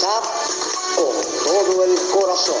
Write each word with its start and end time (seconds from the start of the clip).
Con 0.00 1.12
todo 1.44 1.84
el 1.84 1.94
corazón. 2.08 2.56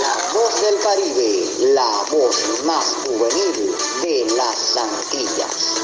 La 0.00 0.32
voz 0.32 0.62
del 0.62 0.78
Caribe, 0.78 1.72
la 1.74 2.04
voz 2.12 2.62
más 2.62 2.94
juvenil 3.04 3.76
de 4.00 4.24
las 4.36 4.76
Antillas. 4.76 5.80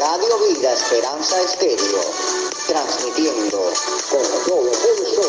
Radio 0.00 0.38
Vida 0.48 0.72
Esperanza 0.72 1.40
Estéreo, 1.42 2.00
transmitiendo 2.66 3.70
con 4.10 4.22
todo 4.46 4.72
pulso, 4.72 5.22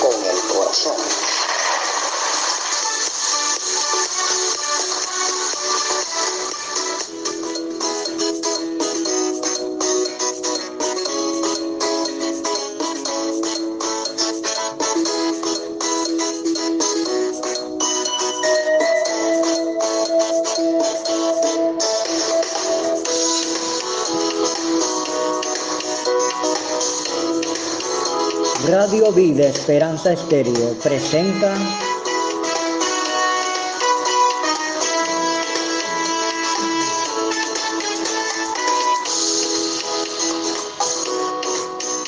con 0.00 0.24
el 0.24 0.40
corazón. 0.56 0.96
Vida 29.42 29.50
Esperanza 29.50 30.12
Estéreo 30.12 30.76
presenta 30.80 31.56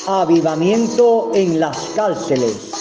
Avivamiento 0.07 1.31
en 1.33 1.59
las 1.59 1.77
cárceles. 1.93 2.74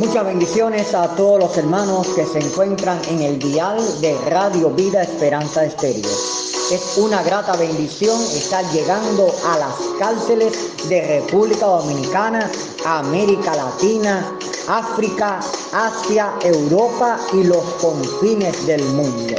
Muchas 0.00 0.24
bendiciones 0.24 0.94
a 0.94 1.14
todos 1.14 1.38
los 1.38 1.58
hermanos 1.58 2.06
que 2.16 2.24
se 2.24 2.38
encuentran 2.38 2.98
en 3.10 3.20
el 3.20 3.38
dial 3.38 3.78
de 4.00 4.16
Radio 4.30 4.70
Vida 4.70 5.02
Esperanza 5.02 5.62
Estéreo. 5.66 6.08
Es 6.72 6.96
una 6.96 7.22
grata 7.22 7.54
bendición 7.56 8.18
estar 8.18 8.64
llegando 8.72 9.26
a 9.44 9.58
las 9.58 9.74
cárceles 9.98 10.88
de 10.88 11.20
República 11.20 11.66
Dominicana, 11.66 12.50
América 12.86 13.54
Latina, 13.54 14.38
África, 14.68 15.38
Asia, 15.74 16.32
Europa 16.44 17.20
y 17.34 17.44
los 17.44 17.62
confines 17.82 18.66
del 18.66 18.82
mundo. 18.94 19.34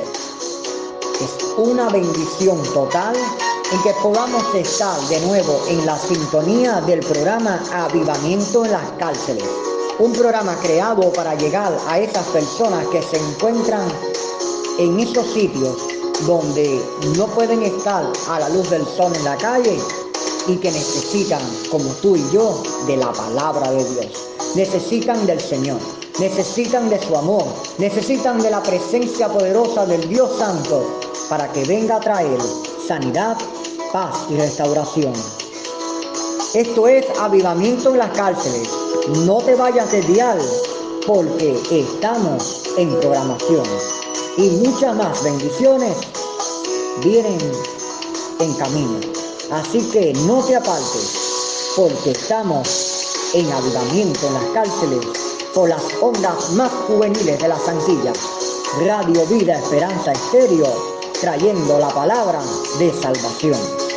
Es 1.19 1.55
una 1.57 1.89
bendición 1.89 2.61
total 2.71 3.15
en 3.15 3.81
que 3.81 3.93
podamos 4.03 4.43
estar 4.53 5.01
de 5.07 5.21
nuevo 5.21 5.59
en 5.69 5.83
la 5.87 5.97
sintonía 5.97 6.81
del 6.81 6.99
programa 6.99 7.59
Avivamiento 7.73 8.63
en 8.63 8.73
las 8.73 8.91
cárceles 8.99 9.70
un 9.99 10.13
programa 10.13 10.55
creado 10.61 11.11
para 11.13 11.35
llegar 11.35 11.77
a 11.87 11.99
esas 11.99 12.25
personas 12.27 12.85
que 12.87 13.01
se 13.01 13.17
encuentran 13.17 13.87
en 14.79 14.99
esos 14.99 15.25
sitios 15.33 15.77
donde 16.25 16.81
no 17.17 17.27
pueden 17.27 17.61
estar 17.63 18.05
a 18.29 18.39
la 18.39 18.49
luz 18.49 18.69
del 18.69 18.85
sol 18.85 19.11
en 19.15 19.23
la 19.23 19.37
calle 19.37 19.77
y 20.47 20.55
que 20.57 20.71
necesitan, 20.71 21.41
como 21.69 21.89
tú 22.01 22.15
y 22.15 22.23
yo, 22.31 22.61
de 22.87 22.97
la 22.97 23.11
palabra 23.11 23.71
de 23.71 23.83
Dios. 23.83 24.07
Necesitan 24.55 25.25
del 25.25 25.39
Señor, 25.39 25.79
necesitan 26.19 26.89
de 26.89 26.99
su 26.99 27.15
amor, 27.15 27.45
necesitan 27.77 28.41
de 28.41 28.51
la 28.51 28.61
presencia 28.61 29.27
poderosa 29.27 29.85
del 29.85 30.07
Dios 30.09 30.37
Santo 30.37 30.83
para 31.29 31.51
que 31.51 31.63
venga 31.65 31.97
a 31.97 31.99
traer 31.99 32.39
sanidad, 32.87 33.37
paz 33.93 34.15
y 34.29 34.35
restauración. 34.35 35.40
Esto 36.53 36.85
es 36.87 37.05
avivamiento 37.17 37.91
en 37.91 37.99
las 37.99 38.11
cárceles 38.11 38.67
no 39.25 39.37
te 39.37 39.55
vayas 39.55 39.89
de 39.91 40.01
dial 40.01 40.37
porque 41.07 41.57
estamos 41.71 42.63
en 42.77 42.89
programación 42.99 43.65
y 44.37 44.49
muchas 44.67 44.95
más 44.95 45.23
bendiciones 45.23 45.95
vienen 47.03 47.39
en 48.39 48.53
camino. 48.55 48.99
Así 49.51 49.79
que 49.91 50.13
no 50.27 50.43
te 50.43 50.57
apartes 50.57 51.73
porque 51.77 52.11
estamos 52.11 53.31
en 53.33 53.51
avivamiento 53.51 54.27
en 54.27 54.33
las 54.33 54.45
cárceles 54.53 55.07
por 55.55 55.69
las 55.69 55.83
ondas 56.01 56.51
más 56.51 56.71
juveniles 56.87 57.39
de 57.41 57.47
las 57.47 57.67
Antillas. 57.67 58.17
Radio 58.85 59.25
Vida 59.27 59.57
Esperanza 59.57 60.11
Estéreo 60.11 60.67
trayendo 61.19 61.79
la 61.79 61.89
palabra 61.89 62.41
de 62.77 62.91
salvación. 63.01 63.90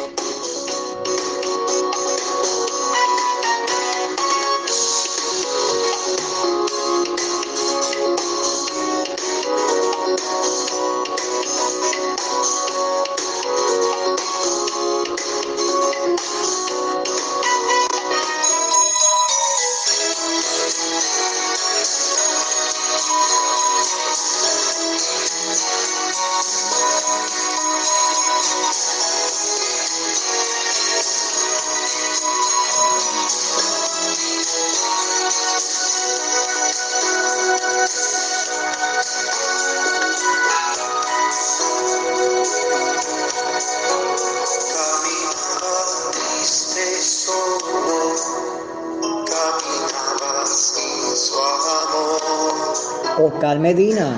Oscar 53.19 53.61
Medina, 53.61 54.17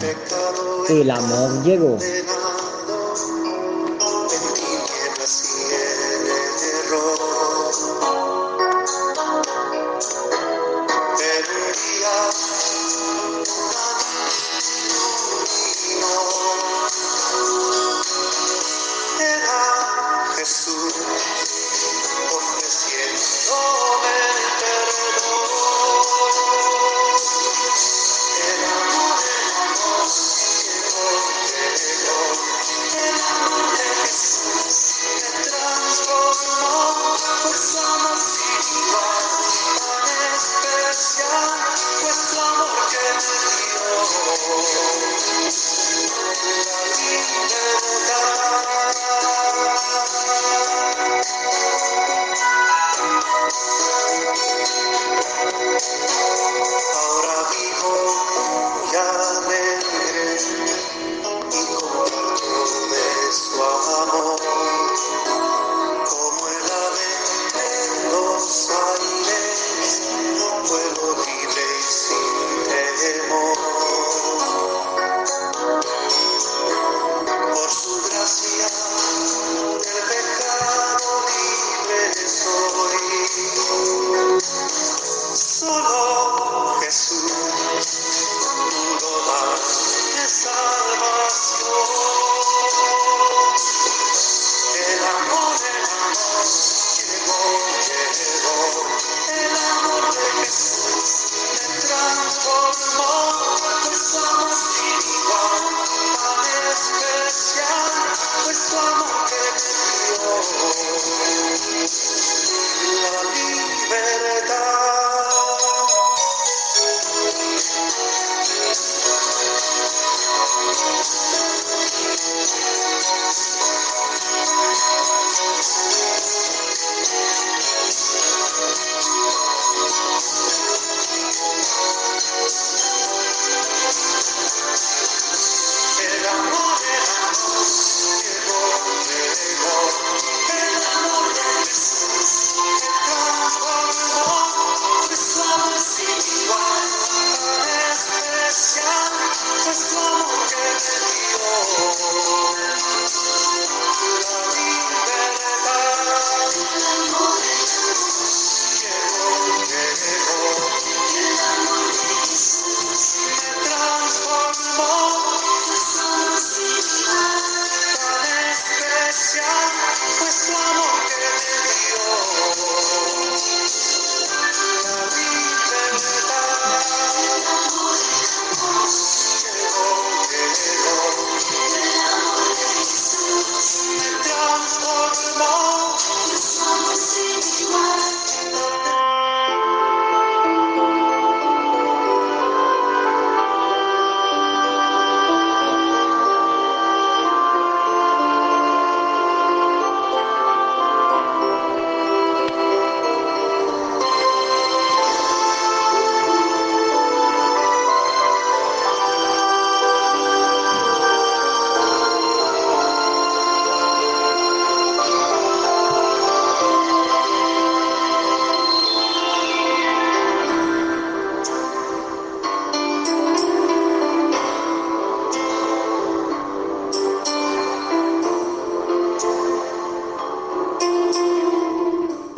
el 0.89 1.11
amor 1.11 1.63
llegó. 1.65 1.99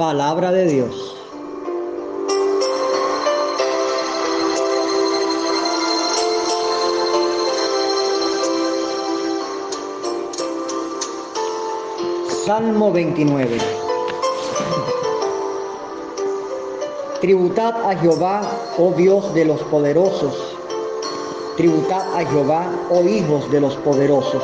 Palabra 0.08 0.50
de 0.52 0.64
Dios. 0.64 1.14
Salmo 12.46 12.90
29. 12.90 13.58
Tributad 17.20 17.74
a 17.84 17.94
Jehová, 17.96 18.40
oh 18.78 18.92
Dios 18.96 19.34
de 19.34 19.44
los 19.44 19.60
poderosos. 19.64 20.56
Tributad 21.58 22.16
a 22.16 22.24
Jehová, 22.24 22.64
oh 22.88 23.02
hijos 23.02 23.50
de 23.50 23.60
los 23.60 23.76
poderosos. 23.76 24.42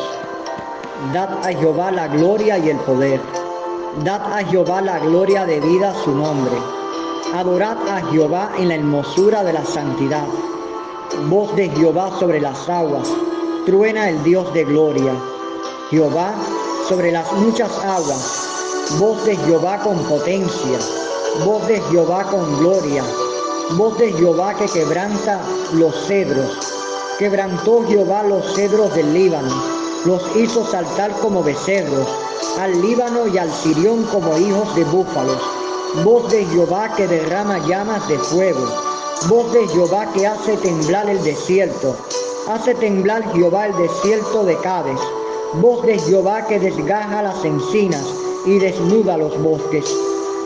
Dad 1.14 1.42
a 1.42 1.54
Jehová 1.54 1.90
la 1.90 2.08
gloria 2.08 2.58
y 2.58 2.68
el 2.68 2.76
poder. 2.80 3.43
Dad 4.02 4.32
a 4.32 4.44
Jehová 4.44 4.80
la 4.80 4.98
gloria 4.98 5.46
debida 5.46 5.90
a 5.90 6.04
su 6.04 6.10
nombre. 6.10 6.56
Adorad 7.32 7.76
a 7.88 8.00
Jehová 8.10 8.50
en 8.58 8.68
la 8.68 8.74
hermosura 8.74 9.44
de 9.44 9.52
la 9.52 9.64
santidad. 9.64 10.26
Voz 11.28 11.54
de 11.54 11.68
Jehová 11.68 12.10
sobre 12.18 12.40
las 12.40 12.68
aguas. 12.68 13.08
Truena 13.66 14.08
el 14.08 14.20
Dios 14.24 14.52
de 14.52 14.64
gloria. 14.64 15.14
Jehová 15.90 16.34
sobre 16.88 17.12
las 17.12 17.30
muchas 17.34 17.70
aguas, 17.84 18.48
voz 18.98 19.24
de 19.24 19.36
Jehová 19.36 19.78
con 19.78 19.96
potencia, 20.04 20.78
voz 21.44 21.66
de 21.68 21.80
Jehová 21.82 22.24
con 22.24 22.58
gloria, 22.58 23.04
voz 23.76 23.96
de 23.98 24.12
Jehová 24.12 24.54
que 24.54 24.66
quebranta 24.66 25.40
los 25.74 25.94
cedros. 26.06 26.58
Quebrantó 27.18 27.86
Jehová 27.86 28.24
los 28.24 28.54
cedros 28.54 28.92
del 28.94 29.14
Líbano, 29.14 29.54
los 30.04 30.20
hizo 30.36 30.66
saltar 30.66 31.12
como 31.22 31.44
becerros, 31.44 32.08
al 32.58 32.80
Líbano 32.82 33.26
y 33.26 33.38
al 33.38 33.52
Sirión 33.52 34.04
como 34.04 34.38
hijos 34.38 34.74
de 34.76 34.84
búfalos. 34.84 35.40
Voz 36.04 36.30
de 36.30 36.44
Jehová 36.46 36.94
que 36.96 37.06
derrama 37.06 37.58
llamas 37.66 38.08
de 38.08 38.18
fuego, 38.18 38.66
voz 39.28 39.52
de 39.52 39.66
Jehová 39.68 40.06
que 40.12 40.26
hace 40.26 40.56
temblar 40.56 41.08
el 41.08 41.22
desierto, 41.22 41.96
hace 42.48 42.74
temblar 42.74 43.22
Jehová 43.32 43.66
el 43.66 43.76
desierto 43.76 44.44
de 44.44 44.56
Cades 44.58 45.00
voz 45.60 45.82
de 45.86 45.98
Jehová 45.98 46.46
que 46.46 46.58
desgaja 46.58 47.22
las 47.22 47.44
encinas 47.44 48.04
y 48.46 48.58
desnuda 48.58 49.16
los 49.16 49.40
bosques. 49.42 49.84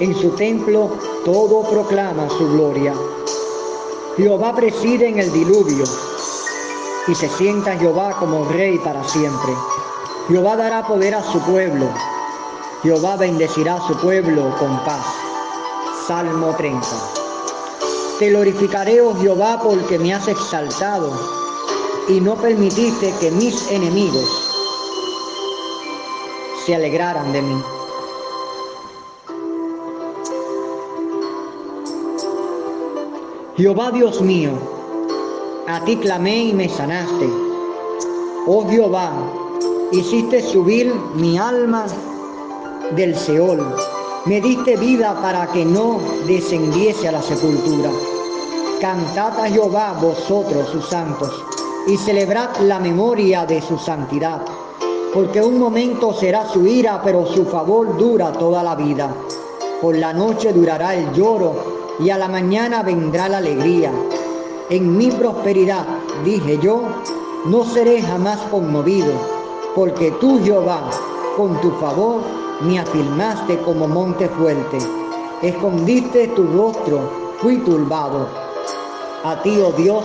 En 0.01 0.15
su 0.15 0.31
templo 0.31 0.91
todo 1.25 1.63
proclama 1.63 2.29
su 2.29 2.49
gloria. 2.53 2.95
Jehová 4.17 4.55
preside 4.55 5.09
en 5.09 5.19
el 5.19 5.33
diluvio 5.33 5.85
y 7.07 7.15
se 7.15 7.29
sienta 7.31 7.77
Jehová 7.79 8.17
como 8.19 8.45
rey 8.51 8.79
para 8.79 9.03
siempre. 9.05 9.53
Jehová 10.29 10.57
dará 10.57 10.87
poder 10.87 11.15
a 11.15 11.23
su 11.23 11.41
pueblo. 11.41 11.89
Jehová 12.83 13.17
bendecirá 13.17 13.77
a 13.77 13.89
su 13.89 13.97
pueblo 13.97 14.55
con 14.59 14.79
paz. 14.85 15.07
Salmo 16.07 16.55
30. 16.55 16.87
Te 18.19 18.29
glorificaré, 18.29 19.01
oh 19.01 19.15
Jehová, 19.17 19.59
porque 19.63 19.99
me 19.99 20.13
has 20.13 20.29
exaltado 20.29 21.11
y 22.09 22.21
no 22.21 22.35
permitiste 22.35 23.15
que 23.21 23.31
mis 23.31 23.71
enemigos 23.71 24.29
se 26.67 26.75
alegraran 26.75 27.33
de 27.33 27.41
mí. 27.41 27.63
Jehová 33.57 33.91
Dios 33.93 34.21
mío, 34.21 34.51
a 35.67 35.83
ti 35.87 35.97
clamé 35.97 36.45
y 36.45 36.53
me 36.53 36.69
sanaste. 36.69 37.31
Oh 38.47 38.67
Jehová, 38.69 39.13
hiciste 39.93 40.43
subir 40.43 40.93
mi 41.15 41.39
alma 41.39 41.87
del 42.95 43.17
Seol. 43.17 43.75
Me 44.27 44.41
diste 44.41 44.77
vida 44.77 45.19
para 45.21 45.47
que 45.49 45.65
no 45.65 46.01
descendiese 46.27 47.09
a 47.09 47.13
la 47.13 47.23
sepultura. 47.23 47.91
Cantad 48.81 49.41
a 49.41 49.49
Jehová 49.49 49.95
vosotros 50.01 50.69
sus 50.69 50.87
santos 50.87 51.45
y 51.87 51.97
celebrad 51.97 52.57
la 52.59 52.79
memoria 52.79 53.47
de 53.47 53.61
su 53.61 53.79
santidad 53.79 54.43
porque 55.15 55.43
un 55.43 55.59
momento 55.59 56.13
será 56.13 56.47
su 56.49 56.67
ira, 56.67 57.01
pero 57.03 57.27
su 57.27 57.45
favor 57.47 57.97
dura 57.97 58.33
toda 58.33 58.63
la 58.63 58.75
vida. 58.75 59.11
Por 59.81 59.97
la 59.97 60.13
noche 60.13 60.53
durará 60.53 60.95
el 60.95 61.13
lloro 61.13 61.97
y 61.99 62.11
a 62.11 62.19
la 62.19 62.29
mañana 62.29 62.83
vendrá 62.83 63.29
la 63.29 63.39
alegría. 63.39 63.91
En 64.71 64.97
mi 64.97 65.11
prosperidad, 65.11 65.87
dije 66.25 66.59
yo, 66.63 66.83
no 67.47 67.65
seré 67.65 68.03
jamás 68.03 68.39
conmovido, 68.51 69.13
porque 69.79 70.11
tú, 70.21 70.41
Jehová, 70.43 70.91
con 71.37 71.61
tu 71.61 71.71
favor 71.79 72.21
me 72.63 72.81
afirmaste 72.81 73.57
como 73.63 73.87
monte 73.87 74.29
fuerte. 74.29 74.77
Escondiste 75.41 76.27
tu 76.35 76.43
rostro, 76.49 76.99
fui 77.41 77.59
turbado. 77.59 78.27
A 79.23 79.41
ti, 79.41 79.57
oh 79.65 79.71
Dios, 79.71 80.05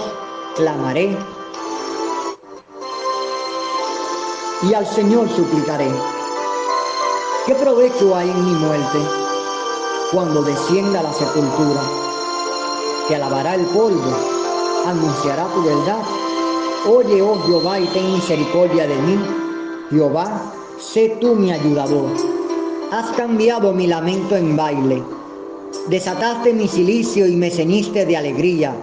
clamaré 0.56 1.18
y 4.62 4.74
al 4.76 4.86
Señor 4.86 5.28
suplicaré. 5.30 5.90
¿Qué 7.48 7.56
provecho 7.56 8.16
hay 8.16 8.30
en 8.30 8.46
mi 8.46 8.52
muerte 8.52 9.00
cuando 10.12 10.44
descienda 10.44 11.02
la 11.02 11.14
sepultura? 11.14 11.82
Que 13.08 13.16
alabará 13.16 13.56
el 13.56 13.66
polvo, 13.66 14.14
anunciará 14.86 15.48
tu 15.48 15.64
verdad. 15.64 16.04
Oye, 16.88 17.24
oh 17.24 17.42
Jehová, 17.48 17.80
y 17.80 17.88
ten 17.88 18.14
misericordia 18.14 18.86
de 18.86 18.98
mí. 18.98 19.43
Jehová, 19.94 20.52
sé 20.80 21.18
tú 21.22 21.36
mi 21.36 21.52
ayudador. 21.52 22.10
Has 22.92 23.12
cambiado 23.12 23.74
mi 23.74 23.86
lamento 23.86 24.36
en 24.36 24.58
baile. 24.58 25.04
Desataste 25.88 26.52
mi 26.52 26.68
silicio 26.68 27.28
y 27.28 27.36
me 27.36 27.52
ceñiste 27.52 28.04
de 28.06 28.18
alegría. 28.18 28.76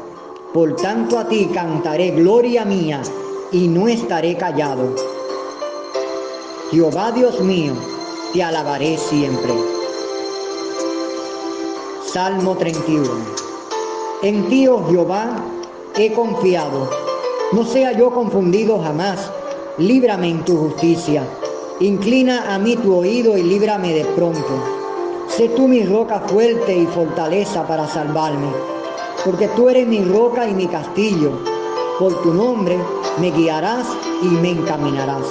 Por 0.54 0.76
tanto 0.76 1.18
a 1.18 1.26
ti 1.26 1.50
cantaré 1.52 2.12
gloria 2.12 2.64
mía 2.64 3.02
y 3.50 3.66
no 3.66 3.88
estaré 3.88 4.36
callado. 4.36 4.94
Jehová 6.70 7.10
Dios 7.10 7.40
mío, 7.40 7.72
te 8.32 8.44
alabaré 8.44 8.96
siempre. 8.96 9.52
Salmo 12.06 12.56
31. 12.56 13.08
En 14.22 14.48
ti, 14.48 14.68
oh 14.68 14.86
Jehová, 14.88 15.44
he 15.96 16.12
confiado. 16.12 16.88
No 17.50 17.64
sea 17.64 17.90
yo 17.92 18.12
confundido 18.12 18.78
jamás. 18.78 19.30
Líbrame 19.78 20.28
en 20.28 20.44
tu 20.44 20.56
justicia. 20.56 21.26
Inclina 21.78 22.52
a 22.54 22.58
mí 22.58 22.76
tu 22.76 22.94
oído 22.94 23.38
y 23.38 23.42
líbrame 23.42 23.94
de 23.94 24.04
pronto. 24.04 24.62
Sé 25.28 25.48
tú 25.50 25.68
mi 25.68 25.84
roca 25.84 26.20
fuerte 26.26 26.76
y 26.76 26.86
fortaleza 26.86 27.66
para 27.66 27.86
salvarme, 27.86 28.48
porque 29.24 29.48
tú 29.48 29.68
eres 29.68 29.86
mi 29.86 30.04
roca 30.04 30.46
y 30.48 30.54
mi 30.54 30.66
castillo. 30.66 31.30
Por 31.98 32.20
tu 32.22 32.34
nombre 32.34 32.78
me 33.20 33.30
guiarás 33.30 33.86
y 34.22 34.26
me 34.26 34.50
encaminarás. 34.50 35.24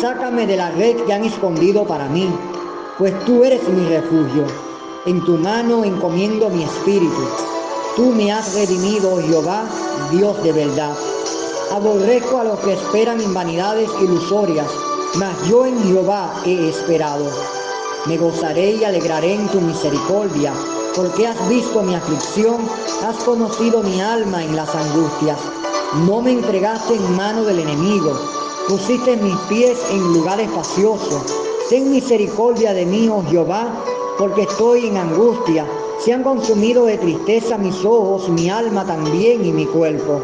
Sácame 0.00 0.46
de 0.46 0.56
la 0.56 0.70
red 0.70 0.96
que 1.04 1.12
han 1.12 1.24
escondido 1.24 1.84
para 1.84 2.08
mí, 2.08 2.28
pues 2.98 3.12
tú 3.26 3.44
eres 3.44 3.68
mi 3.68 3.86
refugio. 3.86 4.44
En 5.04 5.22
tu 5.24 5.36
mano 5.36 5.84
encomiendo 5.84 6.48
mi 6.48 6.64
espíritu. 6.64 7.22
Tú 7.94 8.06
me 8.12 8.32
has 8.32 8.54
redimido, 8.54 9.20
Jehová, 9.22 9.64
Dios 10.10 10.42
de 10.42 10.52
verdad. 10.52 10.96
Aborrezco 11.70 12.38
a 12.38 12.44
los 12.44 12.60
que 12.60 12.72
esperan 12.72 13.20
en 13.20 13.34
vanidades 13.34 13.88
ilusorias, 14.00 14.68
mas 15.16 15.36
yo 15.48 15.66
en 15.66 15.82
Jehová 15.84 16.42
he 16.44 16.68
esperado. 16.68 17.26
Me 18.06 18.16
gozaré 18.16 18.72
y 18.72 18.84
alegraré 18.84 19.34
en 19.34 19.48
tu 19.48 19.60
misericordia, 19.60 20.52
porque 20.94 21.26
has 21.26 21.48
visto 21.48 21.82
mi 21.82 21.94
aflicción, 21.94 22.56
has 23.04 23.16
conocido 23.24 23.82
mi 23.82 24.00
alma 24.00 24.44
en 24.44 24.56
las 24.56 24.74
angustias. 24.74 25.38
No 26.06 26.20
me 26.20 26.32
entregaste 26.32 26.94
en 26.94 27.16
mano 27.16 27.44
del 27.44 27.60
enemigo 27.60 28.16
Pusiste 28.68 29.16
mis 29.18 29.36
pies 29.48 29.78
en 29.92 30.12
lugar 30.12 30.40
espacioso. 30.40 31.22
Ten 31.70 31.88
misericordia 31.88 32.74
de 32.74 32.84
mí, 32.84 33.08
oh 33.08 33.22
Jehová, 33.30 33.72
porque 34.18 34.42
estoy 34.42 34.88
en 34.88 34.96
angustia. 34.96 35.64
Se 36.00 36.12
han 36.12 36.24
consumido 36.24 36.84
de 36.86 36.98
tristeza 36.98 37.58
mis 37.58 37.84
ojos, 37.84 38.28
mi 38.28 38.50
alma 38.50 38.84
también 38.84 39.44
y 39.44 39.52
mi 39.52 39.66
cuerpo. 39.66 40.20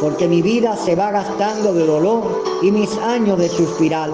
Porque 0.00 0.26
mi 0.26 0.40
vida 0.40 0.76
se 0.76 0.96
va 0.96 1.10
gastando 1.10 1.74
de 1.74 1.86
dolor 1.86 2.42
y 2.62 2.70
mis 2.70 2.96
años 2.98 3.38
de 3.38 3.48
suspirar. 3.48 4.10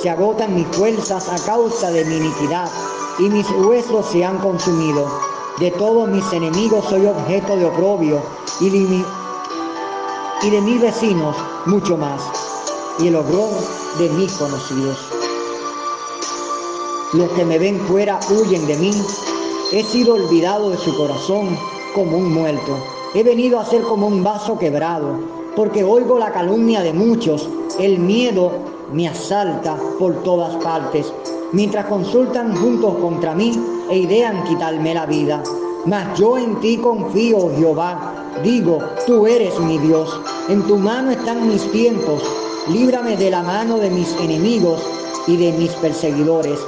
Se 0.00 0.08
agotan 0.08 0.54
mis 0.54 0.66
fuerzas 0.68 1.28
a 1.28 1.38
causa 1.44 1.90
de 1.90 2.04
mi 2.04 2.16
iniquidad 2.16 2.70
y 3.18 3.28
mis 3.28 3.46
huesos 3.50 4.06
se 4.06 4.24
han 4.24 4.38
consumido. 4.38 5.06
De 5.58 5.70
todos 5.72 6.08
mis 6.08 6.32
enemigos 6.32 6.84
soy 6.86 7.06
objeto 7.06 7.56
de 7.56 7.66
oprobio 7.66 8.22
y 8.60 8.70
de, 8.70 9.04
de 10.50 10.60
mis 10.60 10.80
vecinos 10.80 11.36
mucho 11.66 11.96
más 11.96 12.22
y 12.98 13.08
el 13.08 13.16
horror 13.16 13.50
de 13.98 14.08
mis 14.10 14.32
conocidos. 14.32 14.98
Los 17.12 17.30
que 17.30 17.44
me 17.44 17.58
ven 17.58 17.80
fuera 17.86 18.18
huyen 18.30 18.66
de 18.66 18.76
mí. 18.76 18.90
He 19.72 19.82
sido 19.82 20.14
olvidado 20.14 20.70
de 20.70 20.78
su 20.78 20.96
corazón 20.96 21.58
como 21.94 22.16
un 22.18 22.32
muerto. 22.32 22.95
He 23.16 23.22
venido 23.22 23.58
a 23.58 23.64
ser 23.64 23.80
como 23.80 24.08
un 24.08 24.22
vaso 24.22 24.58
quebrado, 24.58 25.18
porque 25.56 25.82
oigo 25.82 26.18
la 26.18 26.32
calumnia 26.32 26.82
de 26.82 26.92
muchos. 26.92 27.48
El 27.78 27.98
miedo 27.98 28.52
me 28.92 29.08
asalta 29.08 29.74
por 29.98 30.22
todas 30.22 30.54
partes. 30.62 31.10
Mientras 31.52 31.86
consultan 31.86 32.54
juntos 32.54 32.94
contra 33.00 33.34
mí, 33.34 33.58
e 33.88 34.00
idean 34.00 34.44
quitarme 34.44 34.92
la 34.92 35.06
vida. 35.06 35.42
Mas 35.86 36.18
yo 36.18 36.36
en 36.36 36.60
ti 36.60 36.76
confío, 36.76 37.52
Jehová. 37.56 38.12
Digo, 38.44 38.80
tú 39.06 39.26
eres 39.26 39.58
mi 39.60 39.78
Dios. 39.78 40.20
En 40.50 40.62
tu 40.64 40.76
mano 40.76 41.12
están 41.12 41.48
mis 41.48 41.72
tiempos. 41.72 42.22
Líbrame 42.68 43.16
de 43.16 43.30
la 43.30 43.42
mano 43.42 43.78
de 43.78 43.88
mis 43.88 44.14
enemigos 44.20 44.78
y 45.26 45.38
de 45.38 45.52
mis 45.52 45.72
perseguidores. 45.76 46.58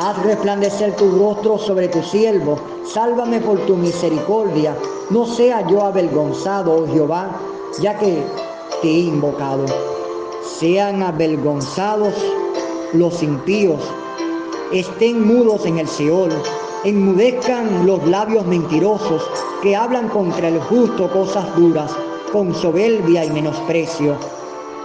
Haz 0.00 0.16
resplandecer 0.22 0.94
tu 0.94 1.10
rostro 1.10 1.58
sobre 1.58 1.88
tu 1.88 2.00
siervo. 2.04 2.56
Sálvame 2.84 3.40
por 3.40 3.58
tu 3.66 3.74
misericordia. 3.74 4.76
No 5.10 5.26
sea 5.26 5.66
yo 5.66 5.82
avergonzado, 5.82 6.84
oh 6.84 6.86
Jehová, 6.86 7.32
ya 7.80 7.98
que 7.98 8.22
te 8.80 8.88
he 8.88 9.00
invocado. 9.00 9.64
Sean 10.60 11.02
avergonzados 11.02 12.14
los 12.92 13.24
impíos. 13.24 13.80
Estén 14.72 15.26
mudos 15.26 15.66
en 15.66 15.78
el 15.78 15.88
Seol. 15.88 16.30
Enmudezcan 16.84 17.84
los 17.84 18.06
labios 18.06 18.46
mentirosos 18.46 19.28
que 19.64 19.74
hablan 19.74 20.08
contra 20.10 20.46
el 20.46 20.60
justo 20.60 21.10
cosas 21.10 21.56
duras, 21.56 21.90
con 22.32 22.54
soberbia 22.54 23.24
y 23.24 23.30
menosprecio. 23.32 24.16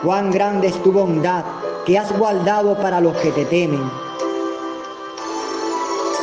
Cuán 0.03 0.31
grande 0.31 0.69
es 0.69 0.81
tu 0.81 0.91
bondad 0.91 1.43
que 1.85 1.99
has 1.99 2.17
guardado 2.17 2.75
para 2.77 2.99
los 2.99 3.15
que 3.17 3.29
te 3.29 3.45
temen 3.45 4.02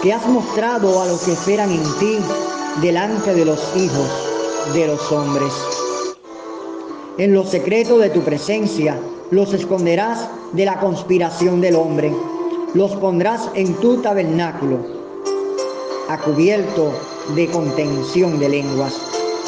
que 0.02 0.12
has 0.12 0.26
mostrado 0.26 1.02
a 1.02 1.06
los 1.06 1.20
que 1.22 1.32
esperan 1.32 1.70
en 1.70 1.82
ti 1.98 2.18
delante 2.80 3.34
de 3.34 3.44
los 3.44 3.60
hijos 3.76 4.08
de 4.72 4.86
los 4.86 5.12
hombres. 5.12 5.52
En 7.18 7.34
lo 7.34 7.44
secreto 7.44 7.98
de 7.98 8.08
tu 8.08 8.20
presencia 8.22 8.98
los 9.30 9.52
esconderás 9.52 10.28
de 10.52 10.64
la 10.64 10.80
conspiración 10.80 11.60
del 11.60 11.76
hombre, 11.76 12.14
los 12.72 12.92
pondrás 12.96 13.50
en 13.54 13.74
tu 13.74 13.98
tabernáculo, 13.98 14.78
a 16.08 16.18
cubierto 16.18 16.92
de 17.34 17.48
contención 17.48 18.38
de 18.38 18.48
lenguas. 18.48 18.98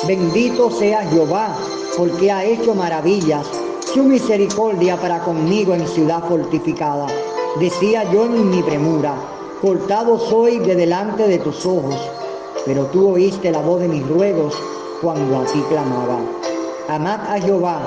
Bendito 0.06 0.70
sea 0.70 1.08
Jehová, 1.08 1.56
porque 1.96 2.30
ha 2.30 2.44
hecho 2.44 2.74
maravillas, 2.74 3.46
su 3.92 4.04
misericordia 4.04 4.96
para 4.96 5.20
conmigo 5.20 5.74
en 5.74 5.86
ciudad 5.88 6.22
fortificada. 6.28 7.06
Decía 7.58 8.10
yo 8.12 8.24
en 8.24 8.50
mi 8.50 8.62
premura, 8.62 9.14
cortado 9.62 10.18
soy 10.18 10.58
de 10.58 10.74
delante 10.74 11.28
de 11.28 11.38
tus 11.38 11.64
ojos, 11.64 11.94
pero 12.66 12.84
tú 12.86 13.12
oíste 13.12 13.52
la 13.52 13.60
voz 13.60 13.80
de 13.80 13.86
mis 13.86 14.06
ruegos 14.08 14.52
cuando 15.00 15.38
a 15.38 15.44
ti 15.44 15.62
clamaba. 15.68 16.18
Amad 16.88 17.20
a 17.28 17.40
Jehová, 17.40 17.80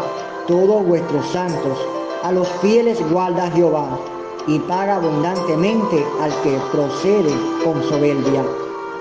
todos 0.47 0.85
vuestros 0.85 1.27
santos, 1.27 1.77
a 2.23 2.31
los 2.31 2.47
fieles 2.61 2.97
guarda 3.11 3.51
Jehová, 3.51 3.99
y 4.47 4.57
paga 4.59 4.95
abundantemente 4.95 6.05
al 6.21 6.31
que 6.43 6.57
procede 6.71 7.33
con 7.65 7.83
soberbia. 7.83 8.45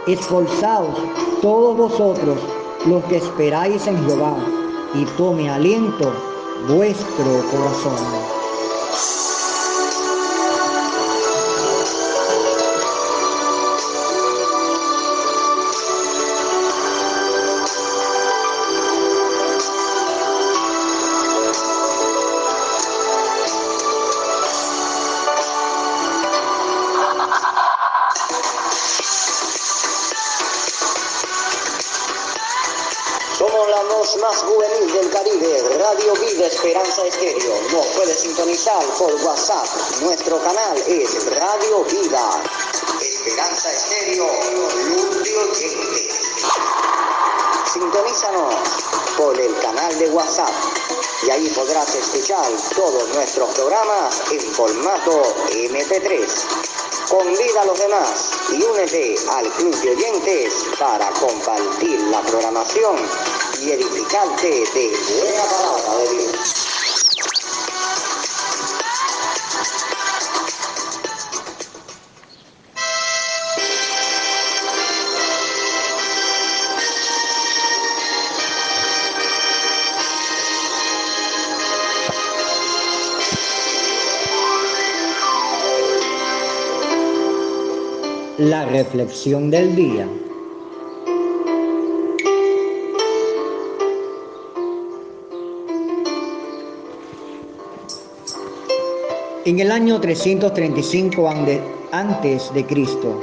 Esforzaos 0.08 0.96
todos 1.42 1.76
vosotros 1.76 2.38
los 2.86 3.04
que 3.04 3.18
esperáis 3.18 3.86
en 3.86 4.04
Jehová, 4.04 4.34
y 4.94 5.04
tome 5.16 5.48
aliento 5.48 6.12
vuestro 6.66 7.24
corazón. 7.52 8.33
Nuestros 53.36 53.54
programas 53.56 54.22
en 54.30 54.40
formato 54.52 55.22
MP3. 55.50 56.24
Convida 57.08 57.62
a 57.62 57.64
los 57.64 57.78
demás 57.78 58.30
y 58.52 58.62
únete 58.62 59.16
al 59.28 59.50
club 59.54 59.74
de 59.80 59.90
oyentes 59.90 60.54
para 60.78 61.10
compartir 61.10 62.00
la 62.02 62.20
programación 62.22 62.96
y 63.60 63.72
edificarte 63.72 64.48
de 64.48 64.96
buena 65.20 65.42
palabra 65.50 65.96
de 65.98 66.08
Dios. 66.10 66.63
La 88.44 88.66
reflexión 88.66 89.50
del 89.50 89.74
día. 89.74 90.06
En 99.46 99.60
el 99.60 99.72
año 99.72 99.98
335 99.98 101.26
antes 101.90 102.52
de 102.52 102.66
Cristo, 102.66 103.18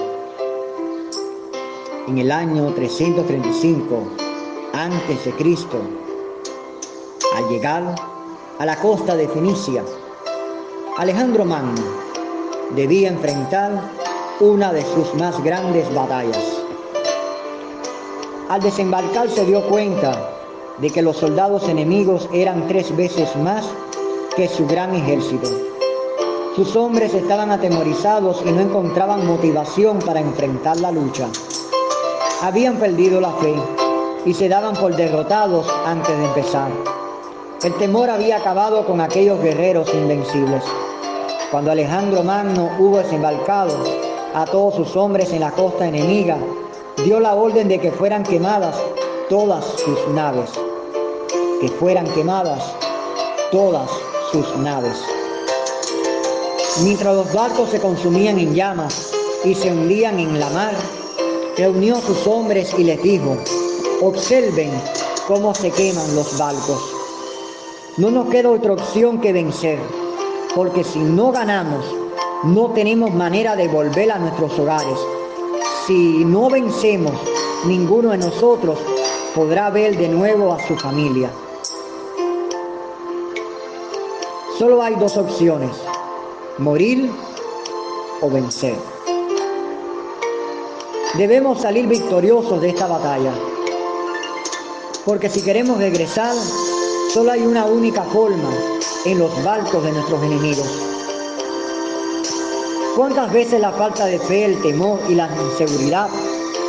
en 2.07 2.17
el 2.17 2.31
año 2.31 2.73
335 2.73 4.03
antes 4.73 5.23
de 5.23 5.31
Cristo, 5.33 5.81
al 7.35 7.47
llegar 7.47 7.93
a 8.57 8.65
la 8.65 8.75
costa 8.77 9.15
de 9.15 9.27
Fenicia, 9.27 9.83
Alejandro 10.97 11.45
Magno 11.45 11.83
debía 12.75 13.09
enfrentar 13.09 14.00
una 14.41 14.73
de 14.73 14.81
sus 14.81 15.13
más 15.13 15.41
grandes 15.43 15.93
batallas. 15.93 16.39
Al 18.49 18.59
desembarcar 18.59 19.29
se 19.29 19.45
dio 19.45 19.61
cuenta 19.69 20.31
de 20.79 20.89
que 20.89 21.03
los 21.03 21.17
soldados 21.17 21.69
enemigos 21.69 22.27
eran 22.33 22.67
tres 22.67 22.95
veces 22.97 23.35
más 23.35 23.63
que 24.35 24.47
su 24.47 24.65
gran 24.65 24.95
ejército. 24.95 25.47
Sus 26.55 26.75
hombres 26.75 27.13
estaban 27.13 27.51
atemorizados 27.51 28.41
y 28.43 28.51
no 28.51 28.61
encontraban 28.61 29.27
motivación 29.27 29.99
para 29.99 30.21
enfrentar 30.21 30.77
la 30.77 30.91
lucha. 30.91 31.27
Habían 32.41 32.77
perdido 32.77 33.21
la 33.21 33.33
fe 33.33 33.53
y 34.25 34.33
se 34.33 34.49
daban 34.49 34.75
por 34.75 34.95
derrotados 34.95 35.67
antes 35.85 36.17
de 36.17 36.25
empezar. 36.25 36.71
El 37.61 37.75
temor 37.75 38.09
había 38.09 38.37
acabado 38.37 38.87
con 38.87 39.01
aquellos 39.01 39.39
guerreros 39.39 39.93
invencibles. 39.93 40.63
Cuando 41.51 41.71
Alejandro 41.71 42.23
Magno 42.23 42.71
hubo 42.79 42.97
desembarcado, 42.97 44.00
a 44.33 44.45
todos 44.45 44.75
sus 44.75 44.95
hombres 44.95 45.31
en 45.33 45.41
la 45.41 45.51
costa 45.51 45.87
enemiga, 45.87 46.37
dio 47.03 47.19
la 47.19 47.35
orden 47.35 47.67
de 47.67 47.79
que 47.79 47.91
fueran 47.91 48.23
quemadas 48.23 48.75
todas 49.29 49.65
sus 49.65 50.07
naves, 50.13 50.51
que 51.59 51.67
fueran 51.67 52.05
quemadas 52.13 52.63
todas 53.51 53.89
sus 54.31 54.55
naves. 54.57 54.97
Mientras 56.83 57.13
los 57.15 57.33
barcos 57.33 57.69
se 57.69 57.79
consumían 57.79 58.39
en 58.39 58.55
llamas 58.55 59.11
y 59.43 59.53
se 59.53 59.69
hundían 59.69 60.19
en 60.19 60.39
la 60.39 60.49
mar, 60.49 60.73
reunió 61.57 61.97
a 61.97 62.01
sus 62.01 62.25
hombres 62.25 62.73
y 62.77 62.85
les 62.85 63.01
dijo, 63.03 63.35
observen 64.01 64.71
cómo 65.27 65.53
se 65.53 65.71
queman 65.71 66.15
los 66.15 66.37
barcos. 66.37 66.81
No 67.97 68.09
nos 68.09 68.29
queda 68.29 68.49
otra 68.49 68.73
opción 68.73 69.19
que 69.19 69.33
vencer, 69.33 69.77
porque 70.55 70.85
si 70.85 70.99
no 70.99 71.33
ganamos, 71.33 71.85
no 72.43 72.71
tenemos 72.71 73.13
manera 73.13 73.55
de 73.55 73.67
volver 73.67 74.11
a 74.11 74.17
nuestros 74.17 74.57
hogares. 74.57 74.97
Si 75.85 76.25
no 76.25 76.49
vencemos, 76.49 77.13
ninguno 77.65 78.11
de 78.11 78.17
nosotros 78.17 78.79
podrá 79.35 79.69
ver 79.69 79.95
de 79.97 80.09
nuevo 80.09 80.51
a 80.53 80.67
su 80.67 80.75
familia. 80.75 81.29
Solo 84.57 84.81
hay 84.81 84.95
dos 84.95 85.17
opciones, 85.17 85.71
morir 86.57 87.11
o 88.21 88.29
vencer. 88.29 88.75
Debemos 91.17 91.61
salir 91.61 91.87
victoriosos 91.87 92.61
de 92.61 92.69
esta 92.69 92.87
batalla, 92.87 93.33
porque 95.05 95.29
si 95.29 95.41
queremos 95.41 95.77
regresar, 95.77 96.33
solo 97.13 97.31
hay 97.31 97.41
una 97.41 97.65
única 97.65 98.03
forma 98.03 98.49
en 99.05 99.19
los 99.19 99.43
barcos 99.43 99.83
de 99.83 99.91
nuestros 99.91 100.23
enemigos 100.23 100.91
¿Cuántas 102.95 103.31
veces 103.31 103.61
la 103.61 103.71
falta 103.71 104.05
de 104.05 104.19
fe, 104.19 104.43
el 104.43 104.61
temor 104.61 104.99
y 105.07 105.15
la 105.15 105.29
inseguridad 105.49 106.09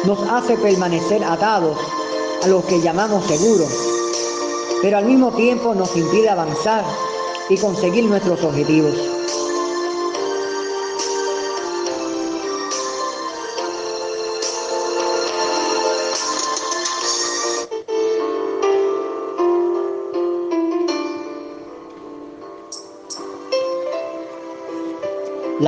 nos 0.05 0.21
hace 0.31 0.57
permanecer 0.57 1.25
atados 1.25 1.77
a 2.45 2.47
lo 2.47 2.65
que 2.65 2.81
llamamos 2.81 3.25
seguro, 3.27 3.67
pero 4.83 4.99
al 4.99 5.07
mismo 5.07 5.33
tiempo 5.33 5.75
nos 5.75 5.97
impide 5.97 6.29
avanzar 6.29 6.85
y 7.49 7.57
conseguir 7.57 8.05
nuestros 8.05 8.43
objetivos? 8.45 9.12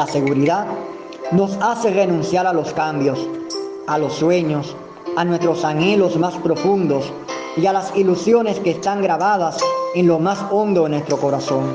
La 0.04 0.12
seguridad 0.12 0.66
nos 1.32 1.56
hace 1.62 1.88
renunciar 1.90 2.46
a 2.46 2.52
los 2.52 2.74
cambios, 2.74 3.26
a 3.86 3.96
los 3.96 4.12
sueños, 4.12 4.76
a 5.16 5.24
nuestros 5.24 5.64
anhelos 5.64 6.18
más 6.18 6.34
profundos 6.34 7.10
y 7.56 7.64
a 7.64 7.72
las 7.72 7.96
ilusiones 7.96 8.60
que 8.60 8.72
están 8.72 9.00
grabadas 9.00 9.56
en 9.94 10.06
lo 10.06 10.18
más 10.18 10.38
hondo 10.50 10.82
de 10.82 10.90
nuestro 10.90 11.16
corazón. 11.16 11.74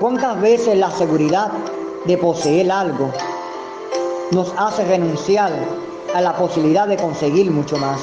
¿Cuántas 0.00 0.40
veces 0.40 0.78
la 0.78 0.90
seguridad 0.90 1.52
de 2.06 2.16
poseer 2.16 2.72
algo 2.72 3.12
nos 4.30 4.54
hace 4.56 4.82
renunciar 4.86 5.52
a 6.14 6.20
la 6.22 6.34
posibilidad 6.34 6.88
de 6.88 6.96
conseguir 6.96 7.50
mucho 7.50 7.76
más? 7.76 8.00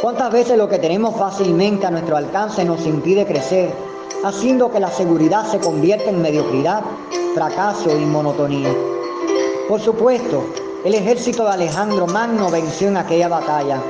¿Cuántas 0.00 0.32
veces 0.32 0.56
lo 0.56 0.70
que 0.70 0.78
tenemos 0.78 1.16
fácilmente 1.16 1.84
a 1.84 1.90
nuestro 1.90 2.16
alcance 2.16 2.64
nos 2.64 2.86
impide 2.86 3.26
crecer, 3.26 3.74
haciendo 4.24 4.72
que 4.72 4.80
la 4.80 4.90
seguridad 4.90 5.44
se 5.44 5.58
convierta 5.58 6.08
en 6.08 6.22
mediocridad 6.22 6.82
fracaso 7.34 7.90
y 7.98 8.04
monotonía. 8.06 8.72
Por 9.68 9.80
supuesto, 9.80 10.44
el 10.84 10.94
ejército 10.94 11.44
de 11.44 11.50
Alejandro 11.50 12.06
Magno 12.06 12.48
venció 12.48 12.88
en 12.88 12.96
aquella 12.96 13.28
batalla, 13.28 13.82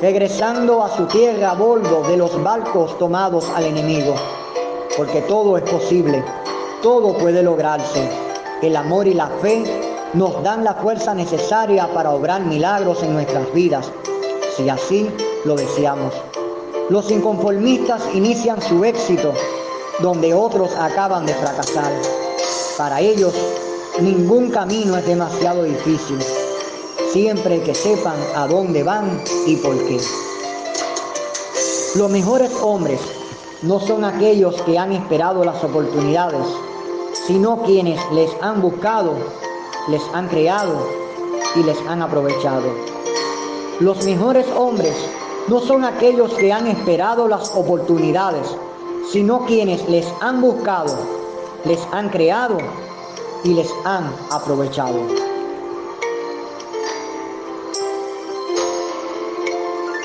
regresando 0.00 0.82
a 0.82 0.96
su 0.96 1.06
tierra 1.06 1.50
a 1.50 1.54
bordo 1.54 2.02
de 2.08 2.16
los 2.16 2.42
barcos 2.42 2.96
tomados 2.98 3.48
al 3.54 3.64
enemigo, 3.64 4.14
porque 4.96 5.20
todo 5.22 5.58
es 5.58 5.64
posible, 5.64 6.24
todo 6.82 7.16
puede 7.18 7.42
lograrse. 7.42 8.08
El 8.62 8.74
amor 8.76 9.06
y 9.06 9.14
la 9.14 9.28
fe 9.42 9.62
nos 10.14 10.42
dan 10.42 10.64
la 10.64 10.74
fuerza 10.74 11.14
necesaria 11.14 11.86
para 11.92 12.12
obrar 12.12 12.42
milagros 12.42 13.02
en 13.02 13.12
nuestras 13.12 13.52
vidas, 13.52 13.92
si 14.56 14.70
así 14.70 15.10
lo 15.44 15.54
deseamos. 15.54 16.14
Los 16.88 17.10
inconformistas 17.10 18.02
inician 18.14 18.62
su 18.62 18.84
éxito 18.84 19.34
donde 20.00 20.32
otros 20.32 20.74
acaban 20.76 21.26
de 21.26 21.34
fracasar. 21.34 21.92
Para 22.76 23.00
ellos 23.00 23.32
ningún 24.00 24.50
camino 24.50 24.98
es 24.98 25.06
demasiado 25.06 25.62
difícil, 25.62 26.18
siempre 27.10 27.62
que 27.62 27.74
sepan 27.74 28.16
a 28.34 28.46
dónde 28.46 28.82
van 28.82 29.18
y 29.46 29.56
por 29.56 29.78
qué. 29.86 29.98
Los 31.94 32.10
mejores 32.10 32.50
hombres 32.60 33.00
no 33.62 33.80
son 33.80 34.04
aquellos 34.04 34.60
que 34.62 34.78
han 34.78 34.92
esperado 34.92 35.42
las 35.42 35.64
oportunidades, 35.64 36.46
sino 37.26 37.62
quienes 37.62 37.98
les 38.12 38.30
han 38.42 38.60
buscado, 38.60 39.14
les 39.88 40.02
han 40.12 40.28
creado 40.28 40.76
y 41.54 41.62
les 41.62 41.78
han 41.88 42.02
aprovechado. 42.02 42.68
Los 43.80 44.04
mejores 44.04 44.46
hombres 44.54 44.94
no 45.48 45.60
son 45.60 45.82
aquellos 45.82 46.34
que 46.34 46.52
han 46.52 46.66
esperado 46.66 47.26
las 47.26 47.50
oportunidades, 47.54 48.46
sino 49.10 49.46
quienes 49.46 49.88
les 49.88 50.06
han 50.20 50.42
buscado, 50.42 50.94
les 51.66 51.80
han 51.90 52.08
creado 52.08 52.58
y 53.42 53.54
les 53.54 53.68
han 53.84 54.14
aprovechado. 54.30 55.00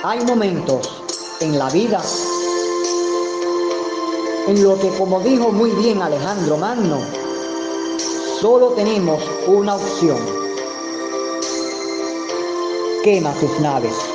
Hay 0.04 0.26
momentos 0.26 1.04
en 1.40 1.60
la 1.60 1.70
vida 1.70 2.02
en 4.48 4.64
lo 4.64 4.78
que, 4.80 4.90
como 4.98 5.20
dijo 5.20 5.52
muy 5.52 5.70
bien 5.72 6.02
Alejandro 6.02 6.58
Magno, 6.58 7.00
solo 8.40 8.70
tenemos 8.70 9.22
una 9.46 9.76
opción. 9.76 10.18
Quema 13.04 13.34
tus 13.34 13.60
naves. 13.60 14.11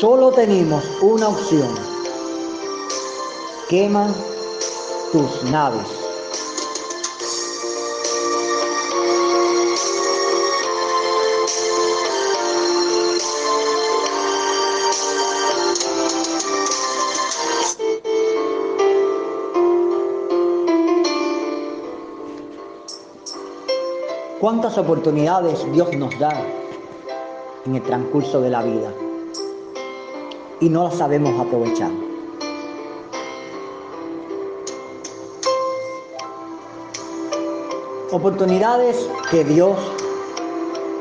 Solo 0.00 0.30
tenemos 0.30 0.84
una 1.00 1.28
opción. 1.28 1.74
Quema 3.70 4.08
tus 5.10 5.42
naves. 5.44 5.86
¿Cuántas 24.38 24.76
oportunidades 24.76 25.64
Dios 25.72 25.90
nos 25.96 26.18
da 26.18 26.38
en 27.64 27.76
el 27.76 27.82
transcurso 27.82 28.42
de 28.42 28.50
la 28.50 28.62
vida? 28.62 29.05
Y 30.60 30.68
no 30.68 30.90
sabemos 30.90 31.38
aprovechar. 31.38 31.90
Oportunidades 38.10 39.08
que 39.30 39.44
Dios 39.44 39.76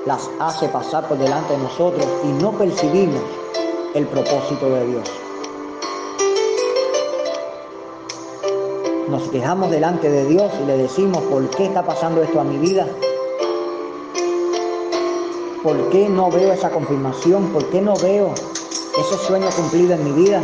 las 0.05 0.29
hace 0.39 0.67
pasar 0.67 1.07
por 1.07 1.17
delante 1.17 1.53
de 1.53 1.59
nosotros 1.59 2.05
y 2.23 2.27
no 2.43 2.51
percibimos 2.51 3.21
el 3.93 4.05
propósito 4.07 4.69
de 4.69 4.87
Dios. 4.87 5.11
Nos 9.09 9.29
quejamos 9.29 9.71
delante 9.71 10.09
de 10.09 10.25
Dios 10.25 10.51
y 10.61 10.65
le 10.65 10.77
decimos, 10.77 11.21
¿por 11.23 11.47
qué 11.51 11.65
está 11.65 11.83
pasando 11.83 12.21
esto 12.23 12.41
a 12.41 12.43
mi 12.43 12.57
vida? 12.57 12.87
¿Por 15.63 15.89
qué 15.89 16.09
no 16.09 16.29
veo 16.29 16.51
esa 16.51 16.69
confirmación? 16.69 17.47
¿Por 17.53 17.65
qué 17.69 17.81
no 17.81 17.95
veo 17.95 18.33
ese 18.97 19.17
sueño 19.17 19.49
cumplido 19.55 19.93
en 19.93 20.03
mi 20.03 20.23
vida. 20.23 20.41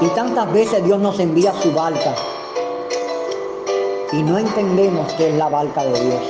Y 0.00 0.06
tantas 0.08 0.52
veces 0.52 0.84
Dios 0.84 0.98
nos 0.98 1.18
envía 1.20 1.52
su 1.62 1.72
barca 1.72 2.14
y 4.12 4.22
no 4.22 4.38
entendemos 4.38 5.12
que 5.14 5.28
es 5.30 5.34
la 5.34 5.48
barca 5.48 5.84
de 5.84 6.00
Dios. 6.00 6.22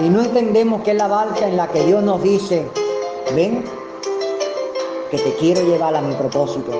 Y 0.00 0.08
no 0.08 0.22
entendemos 0.22 0.82
que 0.82 0.92
es 0.92 0.96
la 0.96 1.08
barca 1.08 1.46
en 1.46 1.56
la 1.56 1.68
que 1.68 1.84
Dios 1.84 2.02
nos 2.02 2.22
dice, 2.22 2.68
ven, 3.34 3.64
que 5.10 5.18
te 5.18 5.34
quiero 5.36 5.60
llevar 5.62 5.94
a 5.94 6.00
mi 6.00 6.14
propósito, 6.14 6.72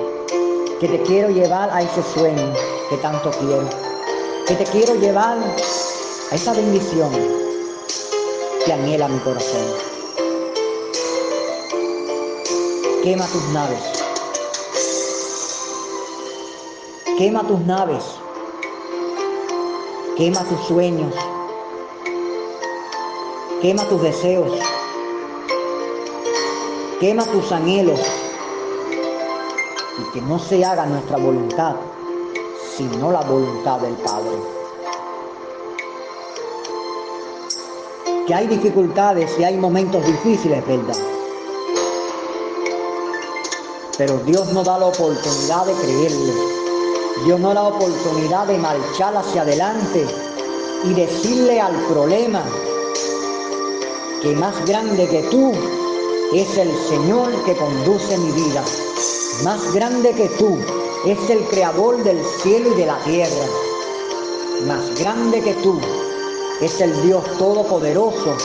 que 0.79 0.87
te 0.87 1.01
quiero 1.03 1.29
llevar 1.29 1.69
a 1.71 1.81
ese 1.81 2.01
sueño 2.01 2.51
que 2.89 2.97
tanto 2.97 3.29
quiero, 3.31 3.69
que 4.47 4.55
te 4.55 4.63
quiero 4.65 4.95
llevar 4.95 5.37
a 6.31 6.35
esa 6.35 6.53
bendición 6.53 7.11
que 8.65 8.73
anhela 8.73 9.07
mi 9.07 9.19
corazón. 9.19 9.92
Quema 13.03 13.25
tus 13.25 13.43
naves. 13.49 13.83
Quema 17.17 17.43
tus 17.43 17.59
naves. 17.65 18.03
Quema 20.15 20.41
tus 20.45 20.67
sueños. 20.67 21.13
Quema 23.61 23.83
tus 23.89 24.01
deseos. 24.01 24.57
Quema 27.01 27.25
tus 27.25 27.51
anhelos. 27.51 27.99
Y 29.99 30.13
que 30.13 30.21
no 30.21 30.39
se 30.39 30.63
haga 30.63 30.85
nuestra 30.85 31.17
voluntad, 31.17 31.75
sino 32.77 33.11
la 33.11 33.19
voluntad 33.19 33.79
del 33.79 33.95
Padre. 33.95 34.37
Que 38.25 38.33
hay 38.33 38.47
dificultades 38.47 39.37
y 39.37 39.43
hay 39.43 39.57
momentos 39.57 40.05
difíciles, 40.05 40.65
¿verdad? 40.65 41.12
Pero 43.97 44.17
Dios 44.25 44.51
no 44.51 44.63
da 44.63 44.79
la 44.79 44.87
oportunidad 44.87 45.65
de 45.65 45.73
creerle. 45.73 46.33
Dios 47.25 47.39
no 47.39 47.49
da 47.49 47.55
la 47.55 47.67
oportunidad 47.67 48.47
de 48.47 48.57
marchar 48.57 49.15
hacia 49.15 49.43
adelante 49.43 50.05
y 50.83 50.93
decirle 50.93 51.61
al 51.61 51.75
problema 51.85 52.43
que 54.21 54.35
más 54.35 54.65
grande 54.65 55.07
que 55.07 55.21
tú 55.29 55.51
es 56.33 56.57
el 56.57 56.71
Señor 56.89 57.31
que 57.45 57.55
conduce 57.55 58.17
mi 58.17 58.31
vida. 58.31 58.63
Más 59.43 59.73
grande 59.73 60.11
que 60.11 60.27
tú 60.39 60.57
es 61.05 61.29
el 61.29 61.43
creador 61.45 62.03
del 62.03 62.19
cielo 62.41 62.73
y 62.73 62.79
de 62.79 62.85
la 62.87 62.97
tierra. 63.03 63.45
Más 64.65 64.99
grande 64.99 65.41
que 65.41 65.53
tú 65.55 65.79
es 66.61 66.81
el 66.81 66.99
Dios 67.03 67.23
todopoderoso 67.37 68.37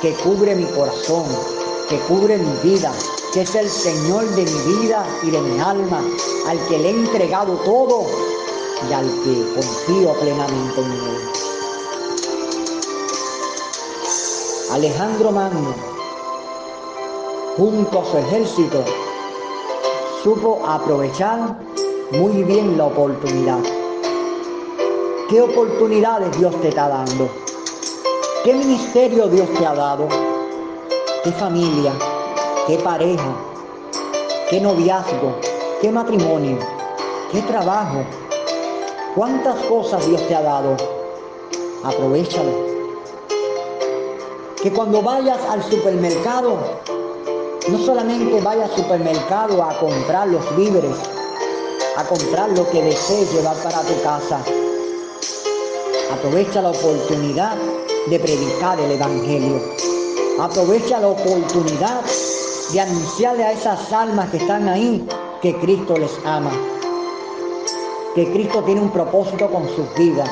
que 0.00 0.12
cubre 0.14 0.54
mi 0.54 0.66
corazón, 0.66 1.24
que 1.88 1.98
cubre 2.00 2.38
mi 2.38 2.70
vida, 2.70 2.92
que 3.36 3.42
es 3.42 3.54
el 3.54 3.68
Señor 3.68 4.24
de 4.30 4.46
mi 4.46 4.78
vida 4.78 5.04
y 5.22 5.30
de 5.30 5.38
mi 5.38 5.60
alma, 5.60 6.02
al 6.48 6.58
que 6.68 6.78
le 6.78 6.88
he 6.88 6.92
entregado 6.92 7.52
todo 7.66 8.06
y 8.88 8.92
al 8.94 9.04
que 9.04 9.54
confío 9.54 10.14
plenamente 10.14 10.80
en 10.80 10.90
él. 10.90 11.18
Alejandro 14.72 15.32
Magno, 15.32 15.74
junto 17.58 18.00
a 18.00 18.04
su 18.06 18.16
ejército, 18.16 18.82
supo 20.24 20.62
aprovechar 20.66 21.58
muy 22.12 22.42
bien 22.42 22.78
la 22.78 22.86
oportunidad. 22.86 23.58
¿Qué 25.28 25.42
oportunidades 25.42 26.38
Dios 26.38 26.58
te 26.62 26.68
está 26.68 26.88
dando? 26.88 27.28
¿Qué 28.44 28.54
ministerio 28.54 29.28
Dios 29.28 29.46
te 29.58 29.66
ha 29.66 29.74
dado? 29.74 30.08
¿Qué 31.22 31.32
familia? 31.32 31.92
¿Qué 32.66 32.78
pareja? 32.78 33.36
¿Qué 34.50 34.60
noviazgo? 34.60 35.36
¿Qué 35.80 35.92
matrimonio? 35.92 36.58
¿Qué 37.30 37.40
trabajo? 37.42 38.04
¿Cuántas 39.14 39.54
cosas 39.66 40.04
Dios 40.04 40.20
te 40.26 40.34
ha 40.34 40.42
dado? 40.42 40.76
Aprovechalo. 41.84 42.50
Que 44.60 44.72
cuando 44.72 45.00
vayas 45.00 45.38
al 45.48 45.62
supermercado, 45.62 46.58
no 47.68 47.78
solamente 47.78 48.40
vayas 48.40 48.68
al 48.70 48.76
supermercado 48.78 49.62
a 49.62 49.78
comprar 49.78 50.26
los 50.26 50.56
víveres, 50.56 50.96
a 51.96 52.02
comprar 52.02 52.50
lo 52.50 52.68
que 52.68 52.82
desees 52.82 53.32
llevar 53.32 53.54
para 53.58 53.80
tu 53.82 54.02
casa. 54.02 54.40
Aprovecha 56.12 56.62
la 56.62 56.70
oportunidad 56.70 57.56
de 58.08 58.18
predicar 58.18 58.80
el 58.80 58.90
Evangelio. 58.90 59.62
Aprovecha 60.40 60.98
la 60.98 61.08
oportunidad 61.08 62.02
de 62.72 62.80
anunciarle 62.80 63.44
a 63.44 63.52
esas 63.52 63.92
almas 63.92 64.30
que 64.30 64.38
están 64.38 64.68
ahí 64.68 65.06
que 65.40 65.54
Cristo 65.56 65.96
les 65.96 66.12
ama. 66.24 66.50
Que 68.14 68.30
Cristo 68.32 68.62
tiene 68.62 68.80
un 68.80 68.90
propósito 68.90 69.48
con 69.48 69.68
sus 69.68 69.94
vidas. 69.94 70.28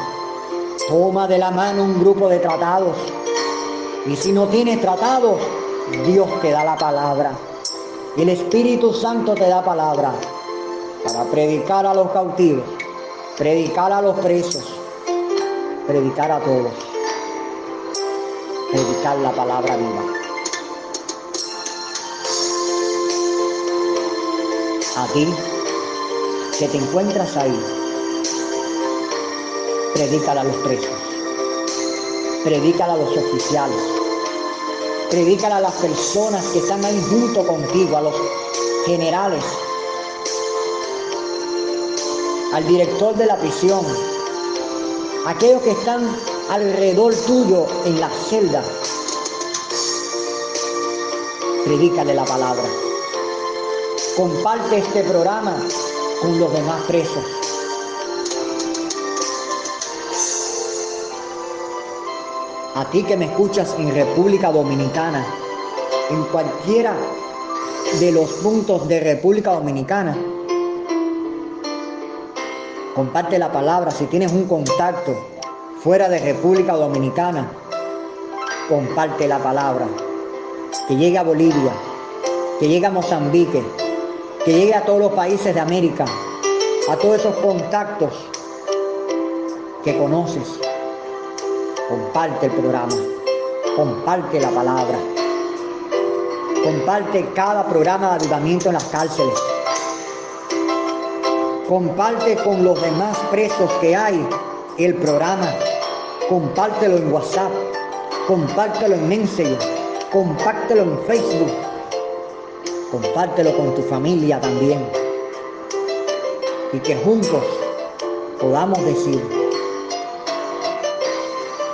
Toma 0.89 1.29
de 1.29 1.39
la 1.39 1.51
mano 1.51 1.85
un 1.85 2.01
grupo 2.01 2.29
de 2.29 2.39
tratados. 2.39 2.97
Y 4.07 4.17
si 4.17 4.33
no 4.33 4.47
tienes 4.49 4.81
tratados, 4.81 5.41
Dios 6.07 6.29
te 6.41 6.51
da 6.51 6.65
la 6.65 6.77
palabra. 6.77 7.33
Y 8.17 8.23
el 8.23 8.31
Espíritu 8.31 8.93
Santo 8.93 9.35
te 9.35 9.49
da 9.49 9.63
palabra 9.63 10.13
para 11.05 11.25
predicar 11.25 11.87
a 11.87 11.95
los 11.95 12.11
cautivos, 12.11 12.65
predicar 13.37 13.93
a 13.93 14.01
los 14.01 14.19
presos, 14.21 14.65
predicar 15.87 16.31
a 16.31 16.41
todos, 16.41 16.73
predicar 18.71 19.19
la 19.19 19.31
palabra 19.33 19.77
viva. 19.77 20.24
A 24.97 25.07
ti 25.09 25.27
que 26.57 26.69
te 26.69 26.77
encuentras 26.77 27.37
ahí, 27.37 27.61
predícala 29.93 30.43
a 30.43 30.45
los 30.45 30.55
presos, 30.59 30.95
predícala 32.45 32.93
a 32.93 32.97
los 32.99 33.17
oficiales, 33.17 33.77
predícala 35.11 35.57
a 35.57 35.61
las 35.63 35.75
personas 35.75 36.45
que 36.47 36.61
están 36.61 36.85
ahí 36.85 37.05
junto 37.11 37.45
contigo, 37.45 37.97
a 37.97 38.03
los 38.03 38.15
generales, 38.87 39.43
al 42.53 42.65
director 42.69 43.17
de 43.17 43.27
la 43.27 43.37
prisión, 43.37 43.85
aquellos 45.27 45.61
que 45.63 45.73
están 45.73 46.09
alrededor 46.51 47.17
tuyo 47.27 47.67
en 47.85 48.01
la 48.01 48.11
celda. 48.31 48.63
Predícale 51.65 52.15
la 52.15 52.25
palabra. 52.25 52.84
Comparte 54.17 54.79
este 54.79 55.03
programa 55.03 55.57
con 56.23 56.39
los 56.39 56.53
demás 56.53 56.83
presos. 56.87 57.25
A 62.77 62.85
ti 62.91 63.03
que 63.03 63.17
me 63.17 63.27
escuchas 63.27 63.75
en 63.79 63.95
República 63.95 64.51
Dominicana, 64.51 65.25
en 66.11 66.23
cualquiera 66.25 66.95
de 68.01 68.13
los 68.13 68.31
puntos 68.35 68.87
de 68.89 69.01
República 69.01 69.53
Dominicana, 69.53 70.17
Comparte 72.95 73.41
la 73.41 73.51
palabra. 73.51 73.91
Si 73.91 74.07
tienes 74.07 74.33
un 74.33 74.47
contacto 74.47 75.17
fuera 75.81 76.09
de 76.09 76.21
República 76.21 76.75
Dominicana, 76.75 77.51
comparte 78.69 79.27
la 79.27 79.41
palabra. 79.41 79.89
Que 80.87 80.95
llegue 80.95 81.19
a 81.19 81.25
Bolivia, 81.25 81.73
que 82.61 82.69
llegue 82.69 82.87
a 82.87 82.91
Mozambique, 82.91 83.65
que 84.45 84.53
llegue 84.53 84.75
a 84.75 84.85
todos 84.85 84.99
los 84.99 85.13
países 85.13 85.55
de 85.55 85.61
América, 85.61 86.05
a 86.91 86.97
todos 86.97 87.21
esos 87.21 87.35
contactos 87.37 88.13
que 89.83 89.97
conoces. 89.97 90.61
Comparte 91.89 92.47
el 92.47 92.53
programa, 92.53 92.95
comparte 93.75 94.41
la 94.41 94.51
palabra, 94.51 94.99
comparte 96.63 97.27
cada 97.35 97.67
programa 97.67 98.11
de 98.11 98.25
ayudamiento 98.25 98.69
en 98.69 98.75
las 98.75 98.85
cárceles. 98.85 99.35
Comparte 101.67 102.37
con 102.37 102.63
los 102.63 102.81
demás 102.83 103.17
presos 103.31 103.73
que 103.81 103.97
hay 103.97 104.29
el 104.77 104.95
programa, 104.97 105.55
compártelo 106.29 106.99
en 106.99 107.11
WhatsApp, 107.11 107.53
compártelo 108.29 108.95
en 108.95 109.09
Messenger, 109.09 109.59
compártelo 110.13 110.83
en 110.83 110.99
Facebook, 111.07 111.64
compártelo 112.95 113.57
con 113.57 113.75
tu 113.75 113.83
familia 113.83 114.41
también. 114.41 114.87
Y 116.73 116.79
que 116.79 116.95
juntos 116.97 117.43
podamos 118.41 118.85
decir, 118.85 119.21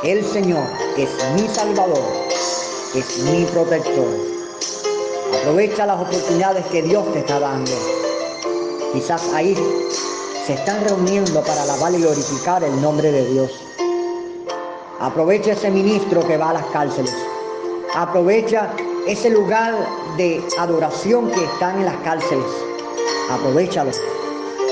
el 0.02 0.24
Señor 0.24 0.64
es 0.96 1.10
mi 1.34 1.46
Salvador, 1.48 2.02
es 2.94 3.18
mi 3.24 3.44
protector. 3.44 4.08
Aprovecha 5.40 5.84
las 5.84 6.00
oportunidades 6.00 6.64
que 6.66 6.82
Dios 6.82 7.04
te 7.12 7.18
está 7.18 7.38
dando. 7.38 7.72
Quizás 8.94 9.22
ahí 9.34 9.54
se 10.46 10.54
están 10.54 10.82
reuniendo 10.84 11.42
para 11.42 11.62
alabar 11.64 11.92
y 11.92 11.98
glorificar 11.98 12.64
el 12.64 12.80
nombre 12.80 13.12
de 13.12 13.26
Dios. 13.26 13.50
Aprovecha 15.00 15.52
ese 15.52 15.70
ministro 15.70 16.26
que 16.26 16.38
va 16.38 16.50
a 16.50 16.54
las 16.54 16.66
cárceles. 16.66 17.14
Aprovecha 17.94 18.70
ese 19.10 19.28
lugar 19.28 19.74
de 20.16 20.40
adoración 20.56 21.32
que 21.32 21.44
están 21.44 21.80
en 21.80 21.86
las 21.86 21.96
cárceles. 22.04 22.46
Aprovechalo. 23.28 23.90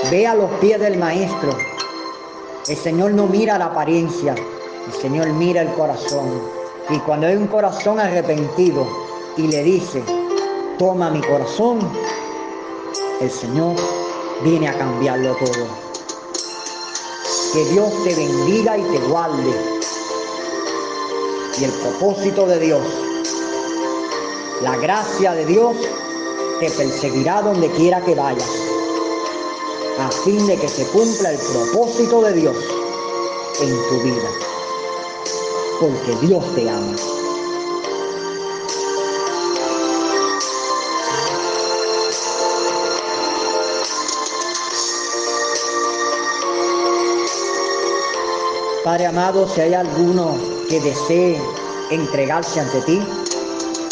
Ve 0.09 0.25
a 0.25 0.33
los 0.33 0.49
pies 0.61 0.79
del 0.79 0.97
maestro. 0.97 1.51
El 2.69 2.77
Señor 2.77 3.11
no 3.11 3.27
mira 3.27 3.57
la 3.57 3.65
apariencia, 3.65 4.33
el 4.33 5.01
Señor 5.01 5.27
mira 5.33 5.61
el 5.61 5.73
corazón. 5.73 6.41
Y 6.89 6.97
cuando 6.99 7.27
hay 7.27 7.35
un 7.35 7.47
corazón 7.47 7.99
arrepentido 7.99 8.87
y 9.35 9.47
le 9.47 9.61
dice, 9.61 10.01
toma 10.77 11.09
mi 11.09 11.19
corazón, 11.19 11.79
el 13.19 13.29
Señor 13.29 13.75
viene 14.41 14.69
a 14.69 14.77
cambiarlo 14.77 15.35
todo. 15.35 15.67
Que 17.51 17.65
Dios 17.73 17.91
te 18.05 18.15
bendiga 18.15 18.77
y 18.77 18.83
te 18.83 18.99
guarde. 19.09 19.53
Y 21.59 21.63
el 21.65 21.71
propósito 21.71 22.45
de 22.47 22.59
Dios, 22.59 23.08
la 24.61 24.75
gracia 24.77 25.33
de 25.33 25.45
Dios, 25.45 25.75
te 26.59 26.69
perseguirá 26.71 27.41
donde 27.41 27.69
quiera 27.71 28.01
que 28.03 28.13
vayas, 28.13 28.49
a 29.99 30.11
fin 30.23 30.45
de 30.47 30.57
que 30.57 30.67
se 30.67 30.85
cumpla 30.87 31.31
el 31.31 31.37
propósito 31.37 32.21
de 32.23 32.33
Dios 32.33 32.55
en 33.61 33.69
tu 33.69 34.03
vida. 34.03 34.29
Porque 35.79 36.27
Dios 36.27 36.43
te 36.55 36.69
ama. 36.69 36.95
Padre 48.83 49.05
amado, 49.05 49.47
si 49.47 49.61
hay 49.61 49.73
alguno 49.73 50.35
que 50.67 50.81
desee 50.81 51.39
entregarse 51.91 52.59
ante 52.59 52.81
ti, 52.81 53.01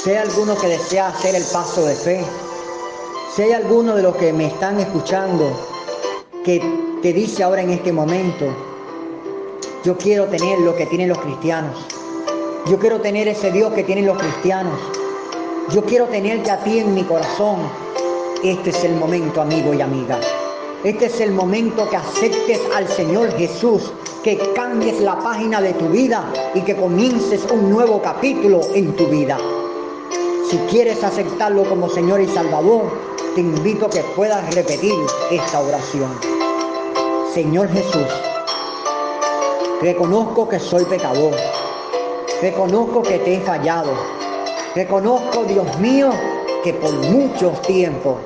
si 0.07 0.11
hay 0.11 0.19
alguno 0.19 0.55
que 0.55 0.67
desea 0.67 1.09
hacer 1.09 1.35
el 1.35 1.43
paso 1.51 1.83
de 1.83 1.93
fe, 1.93 2.23
si 3.35 3.41
hay 3.41 3.51
alguno 3.51 3.93
de 3.93 4.03
los 4.03 4.15
que 4.15 4.31
me 4.31 4.45
están 4.45 4.79
escuchando 4.79 5.51
que 6.45 6.63
te 7.01 7.11
dice 7.11 7.43
ahora 7.43 7.61
en 7.61 7.71
este 7.71 7.91
momento, 7.91 8.45
yo 9.83 9.97
quiero 9.97 10.23
tener 10.27 10.59
lo 10.59 10.73
que 10.77 10.85
tienen 10.85 11.09
los 11.09 11.17
cristianos, 11.17 11.75
yo 12.67 12.79
quiero 12.79 13.01
tener 13.01 13.27
ese 13.27 13.51
Dios 13.51 13.73
que 13.73 13.83
tienen 13.83 14.05
los 14.05 14.17
cristianos, 14.17 14.79
yo 15.71 15.83
quiero 15.83 16.05
tenerte 16.05 16.51
a 16.51 16.63
ti 16.63 16.79
en 16.79 16.95
mi 16.95 17.03
corazón, 17.03 17.57
este 18.45 18.69
es 18.69 18.85
el 18.85 18.95
momento 18.95 19.41
amigo 19.41 19.73
y 19.73 19.81
amiga. 19.81 20.21
Este 20.85 21.07
es 21.07 21.19
el 21.19 21.31
momento 21.31 21.89
que 21.89 21.97
aceptes 21.97 22.61
al 22.73 22.87
Señor 22.87 23.33
Jesús 23.33 23.91
que 24.23 24.37
cambies 24.55 25.01
la 25.01 25.19
página 25.19 25.59
de 25.59 25.73
tu 25.73 25.89
vida 25.89 26.31
y 26.53 26.61
que 26.61 26.77
comiences 26.77 27.45
un 27.51 27.69
nuevo 27.69 28.01
capítulo 28.01 28.61
en 28.73 28.95
tu 28.95 29.07
vida. 29.07 29.37
Si 30.49 30.57
quieres 30.69 31.03
aceptarlo 31.03 31.67
como 31.67 31.89
Señor 31.89 32.21
y 32.21 32.27
Salvador, 32.27 32.83
te 33.35 33.41
invito 33.41 33.87
a 33.87 33.89
que 33.89 34.01
puedas 34.15 34.55
repetir 34.55 34.93
esta 35.29 35.59
oración. 35.59 36.09
Señor 37.33 37.67
Jesús, 37.67 38.07
reconozco 39.81 40.47
que 40.47 40.57
soy 40.57 40.85
pecador. 40.85 41.33
Reconozco 42.41 43.01
que 43.01 43.19
te 43.19 43.35
he 43.35 43.41
fallado. 43.41 43.91
Reconozco, 44.73 45.43
Dios 45.43 45.79
mío, 45.79 46.11
que 46.63 46.73
por 46.75 46.93
mucho 46.93 47.49
tiempo 47.67 48.17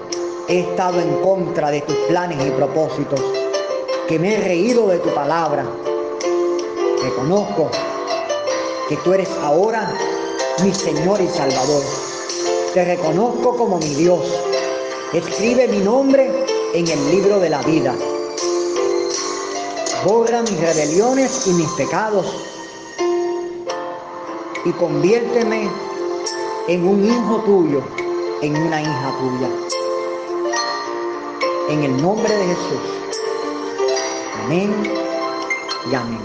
he 0.47 0.59
estado 0.59 0.99
en 0.99 1.23
contra 1.23 1.71
de 1.71 1.81
tus 1.81 1.95
planes 2.07 2.37
y 2.45 2.51
propósitos, 2.51 3.19
que 4.07 4.19
me 4.19 4.35
he 4.35 4.41
reído 4.41 4.87
de 4.89 4.99
tu 4.99 5.09
palabra. 5.09 5.65
Reconozco 7.01 7.71
que 8.87 8.95
tú 8.97 9.11
eres 9.11 9.29
ahora 9.41 9.91
mi 10.63 10.71
Señor 10.71 11.19
y 11.19 11.27
Salvador. 11.27 12.10
Te 12.73 12.85
reconozco 12.85 13.57
como 13.57 13.79
mi 13.79 13.95
Dios. 13.95 14.21
Escribe 15.11 15.67
mi 15.67 15.79
nombre 15.79 16.45
en 16.73 16.87
el 16.87 17.11
libro 17.11 17.37
de 17.37 17.49
la 17.49 17.61
vida. 17.63 17.93
Borra 20.05 20.41
mis 20.41 20.57
rebeliones 20.57 21.47
y 21.47 21.49
mis 21.51 21.69
pecados 21.71 22.25
y 24.63 24.71
conviérteme 24.71 25.69
en 26.69 26.87
un 26.87 27.03
hijo 27.03 27.41
tuyo, 27.45 27.83
en 28.41 28.55
una 28.55 28.81
hija 28.81 29.15
tuya. 29.19 29.49
En 31.69 31.83
el 31.83 32.01
nombre 32.01 32.33
de 32.33 32.45
Jesús. 32.45 32.81
Amén 34.45 34.73
y 35.91 35.95
amén. 35.95 36.21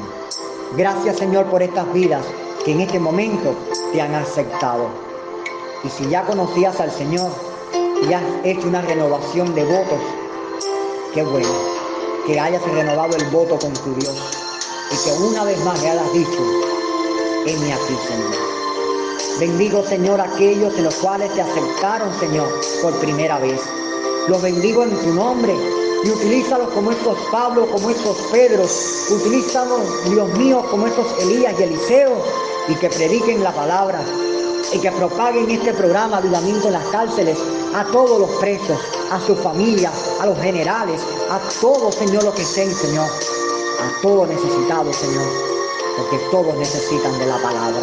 Gracias 0.77 1.17
Señor 1.17 1.47
por 1.47 1.61
estas 1.61 1.93
vidas 1.93 2.25
que 2.65 2.71
en 2.71 2.83
este 2.83 3.01
momento 3.01 3.53
te 3.93 4.01
han 4.01 4.15
aceptado. 4.15 5.06
Y 5.85 5.89
si 5.89 6.09
ya 6.09 6.25
conocías 6.25 6.81
al 6.81 6.91
Señor 6.91 7.31
y 8.09 8.13
has 8.13 8.23
hecho 8.45 8.67
una 8.67 8.81
renovación 8.83 9.55
de 9.55 9.65
votos, 9.65 10.01
qué 11.15 11.23
bueno 11.23 11.49
que 12.27 12.41
hayas 12.41 12.63
renovado 12.63 13.17
el 13.17 13.25
voto 13.27 13.59
con 13.59 13.73
tu 13.73 13.95
Dios 13.95 14.17
y 14.91 15.05
que 15.05 15.13
una 15.23 15.45
vez 15.45 15.63
más 15.65 15.81
le 15.83 15.91
hayas 15.91 16.13
dicho, 16.13 16.39
heme 17.47 17.73
aquí, 17.73 17.95
Señor. 18.09 18.57
Bendigo, 19.39 19.85
Señor, 19.85 20.21
aquellos 20.21 20.77
en 20.77 20.85
los 20.85 20.95
cuales 20.97 21.33
te 21.35 21.43
aceptaron, 21.43 22.09
Señor, 22.19 22.49
por 22.83 22.95
primera 22.99 23.39
vez. 23.39 23.61
Los 24.29 24.43
bendigo 24.43 24.83
en 24.83 24.91
tu 24.91 25.13
nombre 25.13 25.55
y 26.05 26.11
utilízalos 26.11 26.71
como 26.71 26.91
estos 26.91 27.19
Pablo, 27.31 27.67
como 27.71 27.91
estos 27.91 28.17
Pedro. 28.33 28.65
Utilízalos, 29.11 30.11
Dios 30.11 30.29
mío, 30.39 30.65
como 30.71 30.87
estos 30.87 31.07
Elías 31.23 31.55
y 31.61 31.63
Eliseo 31.65 32.17
y 32.69 32.75
que 32.77 32.89
prediquen 32.89 33.45
la 33.45 33.53
palabra 33.53 34.01
y 34.73 34.79
que 34.79 34.91
propaguen 34.93 35.51
este 35.51 35.73
programa 35.73 36.19
Avivamiento 36.19 36.69
en 36.69 36.75
las 36.75 36.87
cárceles 36.87 37.39
a 37.75 37.85
todos 37.85 38.19
los 38.19 38.31
presos, 38.41 38.79
a 39.11 39.21
sus 39.21 39.39
familias, 39.39 39.93
a 40.21 40.27
los 40.27 40.39
generales, 40.39 41.01
a 41.31 41.39
todos, 41.61 41.95
Señor, 41.95 42.25
los 42.25 42.35
que 42.35 42.43
estén, 42.43 42.75
Señor, 42.75 43.07
a 43.07 44.03
todos 44.03 44.29
necesitados, 44.29 44.97
Señor, 44.97 45.27
porque 45.97 46.19
todos 46.31 46.55
necesitan 46.57 47.19
de 47.19 47.27
la 47.27 47.37
palabra. 47.39 47.83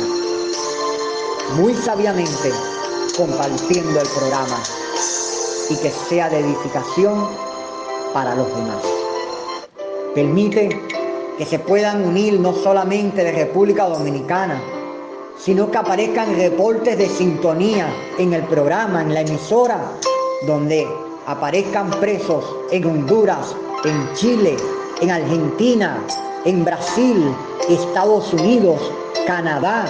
Muy 1.56 1.74
sabiamente 1.76 2.52
compartiendo 3.16 4.00
el 4.00 4.08
programa 4.08 4.60
y 5.70 5.78
que 5.78 5.92
sea 5.92 6.30
de 6.30 6.40
edificación 6.40 7.28
para 8.14 8.36
los 8.36 8.48
demás. 8.48 8.84
Permite 10.16 10.70
que 11.38 11.46
se 11.46 11.60
puedan 11.60 12.06
unir 12.06 12.40
no 12.40 12.54
solamente 12.54 13.24
de 13.24 13.32
República 13.32 13.88
Dominicana, 13.88 14.62
sino 15.38 15.70
que 15.70 15.78
aparezcan 15.78 16.36
reportes 16.36 16.98
de 16.98 17.08
sintonía 17.10 17.88
en 18.18 18.34
el 18.34 18.44
programa, 18.44 19.02
en 19.02 19.14
la 19.14 19.22
emisora, 19.22 19.92
donde 20.48 20.88
aparezcan 21.26 21.90
presos 21.92 22.44
en 22.72 22.86
Honduras, 22.86 23.56
en 23.86 24.14
Chile, 24.14 24.58
en 25.02 25.12
Argentina, 25.12 26.02
en 26.46 26.64
Brasil, 26.64 27.34
Estados 27.70 28.34
Unidos, 28.34 28.80
Canadá, 29.26 29.86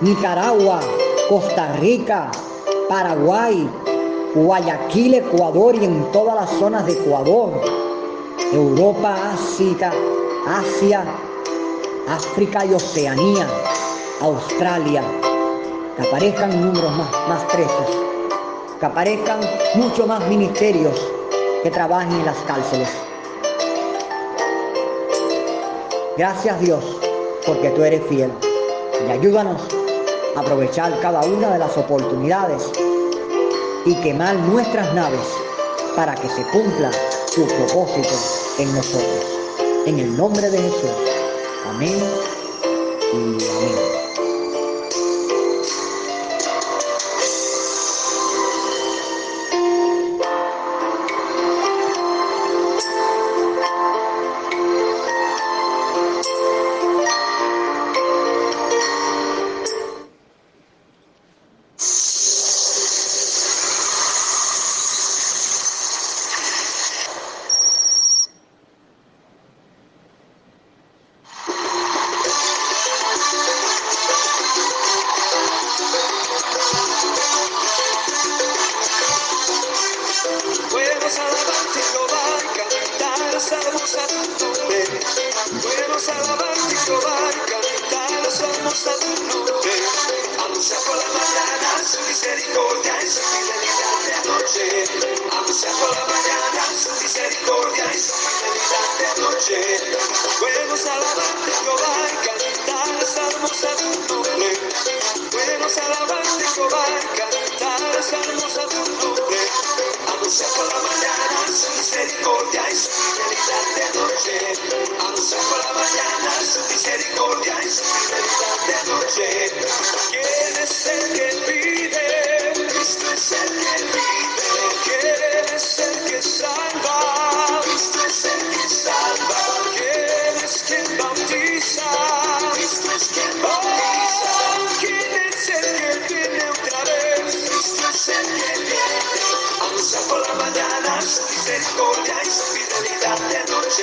Nicaragua, 0.00 0.80
Costa 1.28 1.72
Rica, 1.80 2.30
Paraguay, 2.88 3.68
Guayaquil, 4.34 5.14
Ecuador 5.14 5.74
y 5.74 5.84
en 5.84 6.12
todas 6.12 6.34
las 6.34 6.50
zonas 6.58 6.86
de 6.86 6.92
Ecuador, 6.92 7.50
Europa, 8.52 9.16
Asia, 9.32 9.92
Asia, 10.46 11.04
África 12.08 12.64
y 12.66 12.74
Oceanía, 12.74 13.46
Australia, 14.20 15.02
que 15.96 16.02
aparezcan 16.02 16.60
números 16.60 16.90
más, 16.96 17.10
más 17.28 17.44
presos, 17.52 17.86
que 18.80 18.86
aparezcan 18.86 19.40
muchos 19.74 20.06
más 20.06 20.26
ministerios 20.28 20.94
que 21.62 21.70
trabajen 21.70 22.12
en 22.12 22.24
las 22.24 22.36
cárceles. 22.46 22.88
Gracias 26.16 26.60
Dios, 26.60 26.82
porque 27.46 27.70
tú 27.70 27.82
eres 27.82 28.02
fiel. 28.08 28.32
Y 29.06 29.10
ayúdanos 29.10 29.60
a 30.34 30.40
aprovechar 30.40 30.98
cada 31.00 31.22
una 31.22 31.50
de 31.50 31.58
las 31.58 31.76
oportunidades 31.76 32.70
y 33.84 33.94
quemar 33.96 34.34
nuestras 34.36 34.94
naves 34.94 35.28
para 35.94 36.14
que 36.14 36.28
se 36.28 36.42
cumpla 36.44 36.90
su 37.26 37.46
propósito 37.46 38.14
en 38.58 38.74
nosotros. 38.74 39.26
En 39.84 39.98
el 39.98 40.16
nombre 40.16 40.48
de 40.48 40.58
Jesús. 40.58 40.90
Amén 41.68 42.02
y 43.12 43.16
amén. 43.16 44.05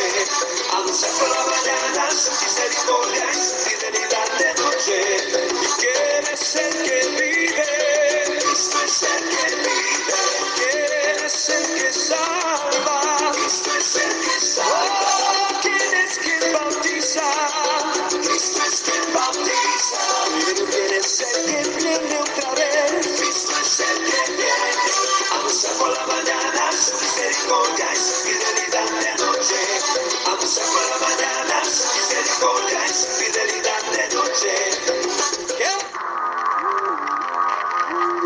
I'm 0.05 0.91
so 0.91 1.32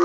Y 0.00 0.04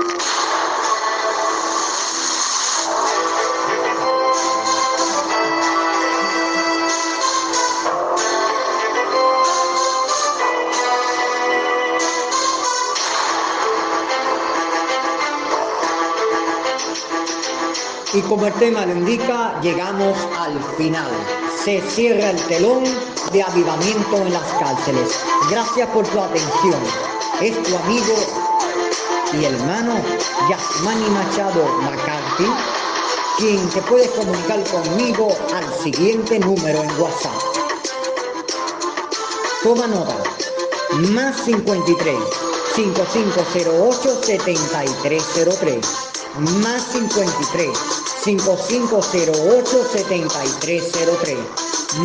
como 18.22 18.46
el 18.46 18.52
tema 18.54 18.86
lo 18.86 18.94
indica, 18.94 19.60
llegamos 19.60 20.16
al 20.38 20.58
final. 20.76 21.10
Se 21.64 21.80
cierra 21.80 22.30
el 22.30 22.40
telón 22.46 22.84
de 23.32 23.42
avivamiento 23.42 24.16
en 24.16 24.32
las 24.32 24.52
cárceles. 24.54 25.20
Gracias 25.50 25.88
por 25.90 26.06
tu 26.06 26.20
atención. 26.20 26.80
Es 27.40 27.60
tu 27.62 27.76
amigo 27.76 28.53
y 29.40 29.44
hermano 29.46 29.94
Yasmani 30.48 31.08
Machado 31.10 31.66
McCarthy, 31.82 32.46
quien 33.38 33.68
te 33.70 33.82
puede 33.82 34.08
comunicar 34.10 34.62
conmigo 34.64 35.28
al 35.54 35.64
siguiente 35.82 36.38
número 36.38 36.82
en 36.82 37.00
WhatsApp. 37.00 37.32
Toma 39.62 39.86
nota. 39.86 40.16
Más 41.12 41.36
53 41.44 42.16
5508 42.76 44.22
7303. 44.22 45.86
Más 46.62 46.82
53 46.92 47.70
5508 48.24 49.84
7303. 49.92 51.38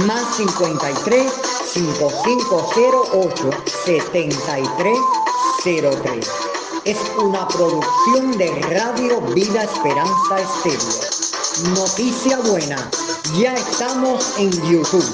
Más 0.05 0.35
53 0.37 1.31
5508 1.73 3.49
7303. 3.85 6.58
Es 6.85 6.97
una 7.17 7.47
producción 7.47 8.37
de 8.37 8.49
Radio 8.69 9.19
Vida 9.33 9.63
Esperanza 9.63 10.39
Estéreo. 10.39 11.75
Noticia 11.75 12.39
buena, 12.39 12.89
ya 13.37 13.53
estamos 13.53 14.37
en 14.37 14.51
YouTube. 14.69 15.13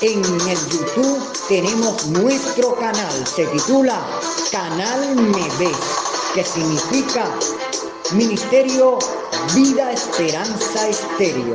En 0.00 0.24
el 0.24 0.58
YouTube 0.68 1.22
tenemos 1.48 2.06
nuestro 2.06 2.74
canal, 2.74 3.26
se 3.26 3.46
titula 3.46 4.04
Canal 4.50 5.16
Me 5.16 5.70
que 6.34 6.44
significa 6.44 7.30
Ministerio 8.12 8.98
Vida 9.54 9.92
Esperanza 9.92 10.88
Estéreo, 10.88 11.54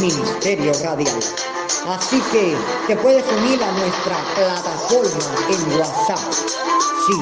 Ministerio 0.00 0.72
Radial. 0.82 1.55
Así 1.88 2.20
que 2.32 2.56
te 2.86 2.96
puedes 2.96 3.24
unir 3.38 3.62
a 3.62 3.72
nuestra 3.72 4.16
plataforma 4.36 5.24
en 5.50 5.78
WhatsApp. 5.80 6.32
Sí, 7.06 7.18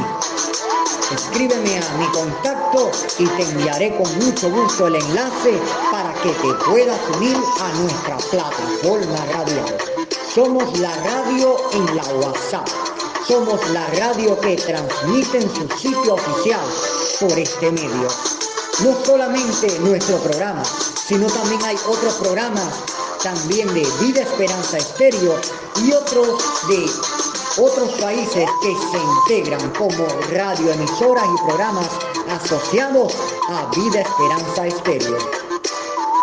escríbeme 1.14 1.78
a 1.78 1.99
mi 1.99 2.07
contacto 2.09 2.90
y 3.18 3.26
te 3.26 3.42
enviaré 3.42 3.97
con 3.97 4.18
mucho 4.18 4.51
gusto 4.51 4.86
el 4.88 4.97
enlace 4.97 5.59
para 5.90 6.12
que 6.22 6.28
te 6.28 6.55
puedas 6.68 7.01
unir 7.16 7.36
a 7.61 7.72
nuestra 7.78 8.16
plataforma 8.30 9.24
radial. 9.32 9.78
Somos 10.34 10.78
la 10.78 10.95
radio 10.97 11.57
en 11.72 11.97
la 11.97 12.05
WhatsApp. 12.26 12.68
Somos 13.26 13.66
la 13.70 13.86
radio 13.99 14.38
que 14.40 14.57
transmite 14.57 15.38
en 15.38 15.55
su 15.55 15.68
sitio 15.78 16.14
oficial 16.14 16.66
por 17.20 17.38
este 17.38 17.72
medio 17.72 18.09
no 18.83 19.05
solamente 19.05 19.79
nuestro 19.81 20.18
programa, 20.18 20.62
sino 21.07 21.27
también 21.29 21.62
hay 21.64 21.77
otros 21.87 22.14
programas 22.14 22.68
también 23.22 23.72
de 23.72 23.87
Vida 24.01 24.22
Esperanza 24.22 24.79
Estéreo 24.79 25.41
y 25.83 25.93
otros 25.93 26.29
de 26.68 26.91
otros 27.62 27.91
países 28.01 28.49
que 28.62 28.75
se 28.75 29.39
integran 29.39 29.70
como 29.70 30.07
radioemisoras 30.33 31.25
y 31.25 31.47
programas 31.47 31.89
asociados 32.29 33.14
a 33.49 33.70
Vida 33.77 34.01
Esperanza 34.01 34.66
Estéreo. 34.66 35.16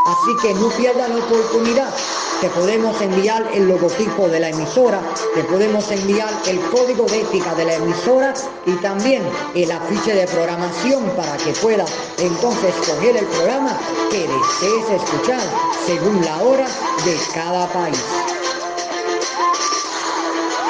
Así 0.06 0.36
que 0.42 0.54
no 0.56 0.70
pierdas 0.70 1.10
la 1.10 1.16
oportunidad 1.16 1.94
te 2.42 2.50
podemos 2.50 3.00
enviar 3.00 3.48
el 3.54 3.68
logotipo 3.68 4.28
de 4.28 4.40
la 4.40 4.50
emisora, 4.50 5.00
te 5.36 5.44
podemos 5.44 5.92
enviar 5.92 6.30
el 6.48 6.60
código 6.72 7.06
de 7.06 7.22
ética 7.22 7.54
de 7.54 7.66
la 7.66 7.76
emisora 7.76 8.34
y 8.66 8.72
también 8.78 9.22
el 9.54 9.72
afiche 9.72 10.16
de 10.16 10.26
programación 10.26 11.06
para 11.16 11.38
que 11.38 11.52
puedas 11.54 11.92
entonces 12.18 12.74
escoger 12.82 13.18
el 13.18 13.26
programa 13.28 13.78
que 14.10 14.22
desees 14.22 15.02
escuchar 15.04 15.42
según 15.86 16.26
la 16.26 16.38
hora 16.42 16.66
de 17.06 17.16
cada 17.36 17.68
país. 17.68 18.04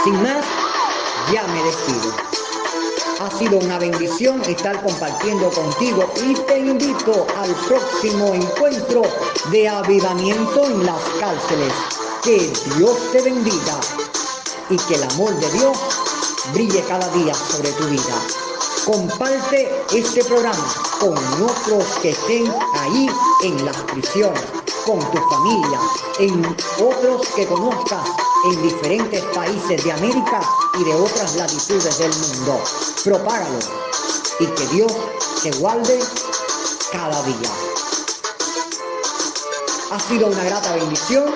Sin 0.03 0.21
más, 0.21 0.43
ya 1.31 1.47
me 1.47 1.63
despido. 1.63 2.40
Ha 3.21 3.29
sido 3.37 3.59
una 3.59 3.77
bendición 3.77 4.41
estar 4.45 4.81
compartiendo 4.81 5.51
contigo 5.51 6.11
y 6.25 6.33
te 6.33 6.57
invito 6.57 7.27
al 7.37 7.53
próximo 7.67 8.33
encuentro 8.33 9.03
de 9.51 9.69
avivamiento 9.69 10.65
en 10.65 10.83
las 10.83 10.99
cárceles. 11.19 11.71
Que 12.23 12.51
Dios 12.77 12.97
te 13.11 13.21
bendiga 13.21 13.79
y 14.71 14.77
que 14.77 14.95
el 14.95 15.03
amor 15.03 15.35
de 15.35 15.51
Dios 15.51 15.77
brille 16.51 16.83
cada 16.87 17.07
día 17.09 17.35
sobre 17.35 17.71
tu 17.73 17.85
vida. 17.89 18.15
Comparte 18.85 19.69
este 19.93 20.23
programa 20.23 20.73
con 20.99 21.13
otros 21.43 21.85
que 22.01 22.09
estén 22.09 22.51
ahí 22.73 23.07
en 23.43 23.63
las 23.63 23.77
prisiones, 23.83 24.41
con 24.85 24.99
tu 25.11 25.17
familia, 25.29 25.79
en 26.19 26.57
otros 26.79 27.27
que 27.35 27.45
conozcas 27.47 28.07
en 28.45 28.61
diferentes 28.61 29.23
países 29.35 29.83
de 29.83 29.91
América 29.91 30.41
y 30.79 30.83
de 30.83 30.95
otras 30.95 31.35
latitudes 31.35 31.97
del 31.99 32.11
mundo. 32.13 32.61
Propágalo 33.03 33.59
y 34.39 34.45
que 34.45 34.67
Dios 34.67 34.91
te 35.43 35.51
guarde 35.59 35.99
cada 36.91 37.21
día. 37.23 37.49
Ha 39.91 39.99
sido 39.99 40.27
una 40.27 40.43
grata 40.43 40.75
bendición 40.75 41.33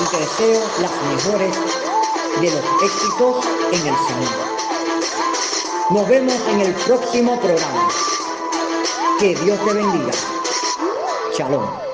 y 0.00 0.04
te 0.04 0.16
deseo 0.16 0.62
las 0.80 0.92
mejores 1.14 1.54
de 2.40 2.50
los 2.50 2.82
éxitos 2.82 3.44
en 3.72 3.86
el 3.86 3.96
Señor. 3.96 4.50
Nos 5.90 6.08
vemos 6.08 6.34
en 6.48 6.60
el 6.60 6.74
próximo 6.74 7.38
programa. 7.40 7.88
Que 9.18 9.34
Dios 9.34 9.58
te 9.64 9.72
bendiga. 9.74 10.12
Shalom. 11.36 11.89